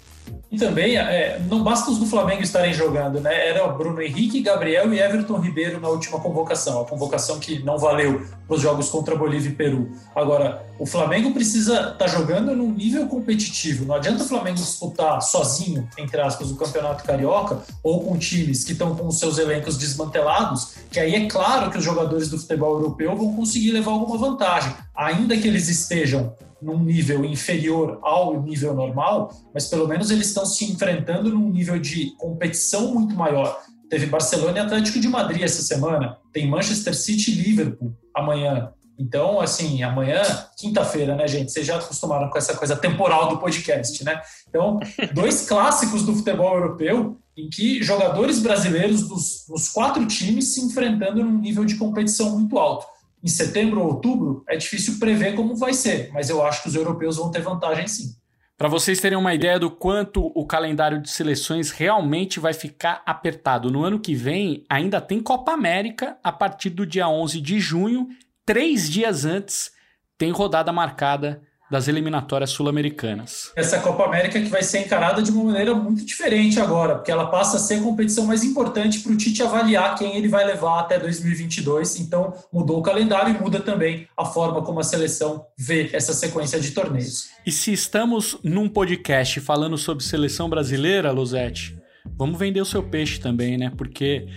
E 0.50 0.58
também, 0.58 0.98
é, 0.98 1.42
não 1.50 1.62
basta 1.62 1.92
os 1.92 1.98
do 1.98 2.06
Flamengo 2.06 2.42
estarem 2.42 2.74
jogando, 2.74 3.20
né? 3.20 3.50
Era 3.50 3.68
Bruno 3.68 4.02
Henrique, 4.02 4.42
Gabriel 4.42 4.94
e 4.94 5.00
Everton 5.00 5.40
Ribeiro 5.40 5.80
na 5.82 5.90
última 5.90 6.20
convocação, 6.20 6.82
a 6.82 6.86
convocação 6.86 7.38
que 7.38 7.62
não 7.64 7.78
valeu 7.78 8.26
para 8.48 8.56
os 8.56 8.62
jogos 8.62 8.90
contra 8.90 9.16
Bolívia 9.16 9.50
e 9.50 9.54
Peru. 9.54 9.92
Agora, 10.16 10.66
o 10.80 10.86
Flamengo 10.86 11.34
precisa 11.34 11.74
estar 11.74 11.92
tá 11.96 12.08
jogando 12.08 12.56
num 12.56 12.72
nível 12.72 13.08
competitivo. 13.08 13.86
Não 13.86 13.96
adianta 13.96 14.24
o 14.24 14.28
Flamengo 14.28 14.56
disputar 14.56 15.22
sozinho, 15.22 15.88
entre 15.98 16.22
aspas, 16.22 16.50
o 16.50 16.56
Campeonato 16.56 17.04
Carioca 17.04 17.62
ou 17.84 18.06
com 18.06 18.18
times 18.18 18.64
que 18.64 18.72
estão 18.72 18.96
com 18.96 19.08
os 19.08 19.20
seus 19.20 19.38
elencos 19.38 19.78
desmantelados, 19.78 20.76
que 20.90 21.00
aí 21.00 21.14
é 21.14 21.28
claro 21.28 21.70
que 21.70 21.78
os 21.78 21.84
jogadores 21.84 22.30
do 22.30 22.38
futebol 22.38 22.76
europeu 22.76 23.16
vão 23.18 23.36
conseguir 23.36 23.72
levar 23.72 23.92
alguma 23.92 24.18
vantagem, 24.18 24.74
ainda 24.96 25.36
que 25.36 25.48
eles 25.48 25.68
estejam 25.68 26.34
num 26.62 26.84
nível 26.84 27.24
inferior 27.26 28.00
ao 28.02 28.42
nível 28.42 28.74
normal, 28.74 29.32
mas 29.54 29.68
pelo 29.68 29.88
menos 29.88 30.12
eles 30.12 30.28
estão 30.28 30.46
se 30.46 30.66
enfrentando 30.66 31.30
num 31.30 31.50
nível 31.50 31.80
de 31.80 32.16
competição 32.18 32.94
muito 32.94 33.16
maior. 33.16 33.60
Teve 33.90 34.06
Barcelona 34.06 34.58
e 34.58 34.62
Atlético 34.62 35.00
de 35.00 35.08
Madrid 35.08 35.42
essa 35.42 35.62
semana, 35.62 36.18
tem 36.34 36.50
Manchester 36.50 36.96
City 36.96 37.32
e 37.32 37.36
Liverpool 37.36 37.96
amanhã. 38.16 38.72
Então, 39.00 39.40
assim, 39.40 39.84
amanhã, 39.84 40.22
quinta-feira, 40.58 41.16
né, 41.16 41.28
gente? 41.28 41.52
Vocês 41.52 41.66
já 41.66 41.78
acostumaram 41.78 42.30
com 42.32 42.38
essa 42.38 42.56
coisa 42.56 42.76
temporal 42.76 43.30
do 43.30 43.38
podcast, 43.38 44.04
né? 44.04 44.20
Então, 44.50 44.80
dois 45.14 45.46
clássicos 45.48 46.04
do 46.04 46.16
futebol 46.16 46.56
europeu 46.56 47.18
em 47.38 47.48
que 47.48 47.84
jogadores 47.84 48.40
brasileiros 48.40 49.08
dos, 49.08 49.46
dos 49.48 49.70
quatro 49.70 50.06
times 50.08 50.56
se 50.56 50.62
enfrentando 50.62 51.24
num 51.24 51.38
nível 51.38 51.64
de 51.64 51.76
competição 51.76 52.32
muito 52.32 52.58
alto 52.58 52.88
em 53.24 53.28
setembro 53.28 53.82
ou 53.82 53.88
outubro, 53.88 54.44
é 54.48 54.56
difícil 54.56 55.00
prever 55.00 55.36
como 55.36 55.56
vai 55.56 55.74
ser, 55.74 56.12
mas 56.14 56.30
eu 56.30 56.46
acho 56.46 56.62
que 56.62 56.70
os 56.70 56.76
europeus 56.76 57.18
vão 57.18 57.32
ter 57.32 57.42
vantagem 57.42 57.88
sim. 57.88 58.16
Para 58.58 58.68
vocês 58.68 59.00
terem 59.00 59.18
uma 59.18 59.36
ideia 59.36 59.60
do 59.60 59.70
quanto 59.70 60.32
o 60.34 60.46
calendário 60.46 61.00
de 61.00 61.12
seleções 61.12 61.70
realmente 61.70 62.40
vai 62.40 62.54
ficar 62.54 63.04
apertado, 63.06 63.70
no 63.70 63.84
ano 63.84 64.00
que 64.00 64.16
vem 64.16 64.64
ainda 64.68 65.00
tem 65.00 65.22
Copa 65.22 65.52
América 65.52 66.18
a 66.24 66.32
partir 66.32 66.72
do 66.72 66.86
dia 66.86 67.08
11 67.08 67.40
de 67.40 67.60
junho, 67.60 68.08
três 68.44 68.90
dias 68.90 69.26
antes, 69.26 69.72
tem 70.18 70.32
rodada 70.32 70.72
marcada 70.72 71.42
das 71.70 71.88
eliminatórias 71.88 72.50
sul-americanas. 72.52 73.52
Essa 73.56 73.80
Copa 73.80 74.06
América 74.06 74.40
que 74.40 74.50
vai 74.50 74.64
ser 74.64 74.80
encarada 74.80 75.22
de 75.22 75.32
uma 75.32 75.46
maneira 75.46 75.76
muito 75.76 76.06
diferente 76.06 76.60
agora, 76.60 76.96
porque 76.96 77.12
ela 77.12 77.28
passa 77.28 77.58
a 77.58 77.60
ser 77.60 77.76
a 77.76 77.82
competição 77.82 78.26
mais 78.26 78.44
importante 78.44 79.00
para 79.00 79.12
o 79.12 79.18
Tite 79.18 79.44
avaliar 79.44 79.96
quem 79.96 80.16
ele 80.16 80.28
vai 80.28 80.46
levar 80.46 80.80
até 80.80 80.98
2022. 81.00 82.00
Então, 82.00 82.34
mudou 82.52 82.80
o 82.80 82.84
calendário 82.84 83.36
e 83.36 83.40
muda 83.40 83.60
também 83.60 84.08
a 84.16 84.26
forma 84.26 84.62
como 84.62 84.80
a 84.80 84.84
seleção 84.84 85.46
vê 85.58 85.90
essa 85.94 86.14
sequência 86.14 86.60
de 86.60 86.72
torneios. 86.72 87.30
E 87.46 87.52
se 87.52 87.72
estamos 87.72 88.38
num 88.44 88.70
podcast 88.70 89.40
falando 89.40 89.78
sobre 89.78 90.04
seleção 90.04 90.50
brasileira, 90.50 91.12
Luzete, 91.12 91.78
vamos 92.18 92.40
vender 92.40 92.62
o 92.62 92.66
seu 92.66 92.84
peixe 92.84 93.20
também, 93.20 93.58
né? 93.58 93.72
Porque 93.76 94.28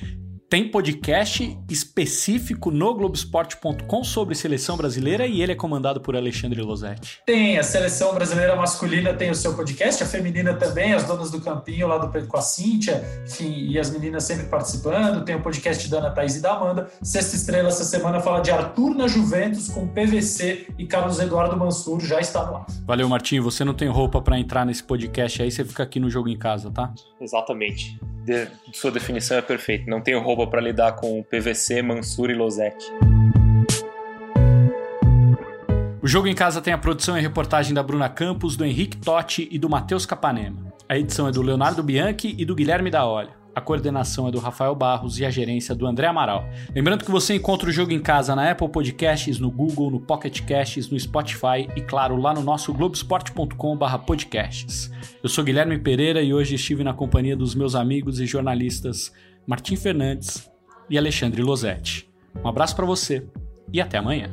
tem 0.51 0.69
podcast 0.69 1.57
específico 1.71 2.73
no 2.73 2.93
Globoesporte.com 2.93 4.03
sobre 4.03 4.35
seleção 4.35 4.77
brasileira 4.77 5.25
e 5.25 5.41
ele 5.41 5.53
é 5.53 5.55
comandado 5.55 6.01
por 6.01 6.17
Alexandre 6.17 6.61
Losetti. 6.61 7.21
Tem, 7.25 7.57
a 7.57 7.63
seleção 7.63 8.13
brasileira 8.13 8.57
masculina 8.57 9.15
tem 9.15 9.31
o 9.31 9.35
seu 9.35 9.55
podcast, 9.55 10.03
a 10.03 10.07
feminina 10.07 10.53
também, 10.55 10.93
as 10.93 11.05
donas 11.05 11.31
do 11.31 11.41
campinho 11.41 11.87
lá 11.87 11.99
do 11.99 12.09
Pedro 12.09 12.27
com 12.27 12.37
a 12.37 12.43
Cíntia, 12.43 13.05
enfim, 13.25 13.69
e 13.69 13.79
as 13.79 13.91
meninas 13.91 14.25
sempre 14.25 14.47
participando. 14.47 15.25
Tem 15.25 15.37
o 15.37 15.41
podcast 15.41 15.89
da 15.89 15.99
Ana 15.99 16.11
Thaís 16.11 16.35
e 16.35 16.43
da 16.43 16.55
Amanda. 16.55 16.91
Sexta 17.01 17.37
Estrela 17.37 17.69
essa 17.69 17.85
semana 17.85 18.19
fala 18.19 18.41
de 18.41 18.51
Arthur 18.51 18.97
na 18.97 19.07
Juventus 19.07 19.69
com 19.69 19.87
PVC 19.87 20.67
e 20.77 20.85
Carlos 20.85 21.21
Eduardo 21.21 21.57
Mansur 21.57 22.01
já 22.01 22.19
está 22.19 22.45
no 22.45 22.57
ar. 22.57 22.67
Valeu, 22.85 23.09
Martinho. 23.09 23.45
Você 23.45 23.65
não 23.65 23.73
tem 23.73 23.87
roupa 23.87 24.21
para 24.21 24.37
entrar 24.37 24.67
nesse 24.67 24.83
podcast 24.83 25.41
aí, 25.41 25.51
você 25.53 25.65
fica 25.65 25.85
aqui 25.85 26.01
no 26.01 26.11
jogo 26.11 26.29
em 26.29 26.37
casa, 26.37 26.73
tá? 26.73 26.93
Exatamente. 27.21 28.01
De, 28.25 28.49
sua 28.73 28.91
definição 28.91 29.37
é 29.37 29.43
perfeita. 29.43 29.91
Não 29.91 30.01
tenho 30.01 30.21
roupa 30.21 30.47
para 30.47 30.61
lidar 30.61 30.93
com 30.93 31.23
PVC, 31.23 31.83
Mansur 31.83 32.31
e 32.31 32.35
Losetti. 32.35 32.87
O 36.03 36.09
Jogo 36.09 36.29
em 36.29 36.35
Casa 36.35 36.61
tem 36.63 36.73
a 36.73 36.79
produção 36.79 37.17
e 37.19 37.21
reportagem 37.21 37.75
da 37.75 37.83
Bruna 37.83 38.09
Campos, 38.09 38.57
do 38.57 38.65
Henrique 38.65 38.97
Totti 38.97 39.49
e 39.51 39.59
do 39.59 39.69
Matheus 39.69 40.07
Capanema. 40.07 40.73
A 40.89 40.99
edição 40.99 41.29
é 41.29 41.33
do 41.33 41.43
Leonardo 41.43 41.83
Bianchi 41.83 42.35
e 42.39 42.45
do 42.45 42.55
Guilherme 42.55 42.91
da 42.91 43.07
Olho. 43.07 43.40
A 43.55 43.61
coordenação 43.61 44.27
é 44.29 44.31
do 44.31 44.39
Rafael 44.39 44.75
Barros 44.75 45.19
e 45.19 45.25
a 45.25 45.31
gerência 45.31 45.75
do 45.75 45.87
André 45.87 46.07
Amaral. 46.07 46.49
Lembrando 46.75 47.05
que 47.05 47.11
você 47.11 47.35
encontra 47.35 47.69
o 47.69 47.73
Jogo 47.73 47.93
em 47.93 48.01
Casa 48.01 48.37
na 48.37 48.51
Apple 48.51 48.69
Podcasts, 48.69 49.39
no 49.39 49.51
Google, 49.51 49.91
no 49.91 50.01
Pocket 50.01 50.41
Casts, 50.43 50.89
no 50.89 50.99
Spotify 50.99 51.69
e, 51.77 51.81
claro, 51.81 52.17
lá 52.17 52.33
no 52.33 52.43
nosso 52.43 52.73
globesport.com/podcasts. 52.73 54.91
Eu 55.23 55.29
sou 55.29 55.45
Guilherme 55.45 55.79
Pereira 55.79 56.23
e 56.23 56.33
hoje 56.33 56.55
estive 56.55 56.83
na 56.85 56.95
companhia 56.95 57.37
dos 57.37 57.55
meus 57.55 57.75
amigos 57.75 58.21
e 58.21 58.27
jornalistas 58.27 59.13
Martim 59.47 59.77
Fernandes 59.77 60.51
e 60.89 60.97
Alexandre 60.97 61.43
Losetti. 61.43 62.09
Um 62.45 62.49
abraço 62.49 62.77
para 62.77 62.87
você 62.87 63.27
e 63.73 63.81
até 63.81 63.99
amanhã. 63.99 64.31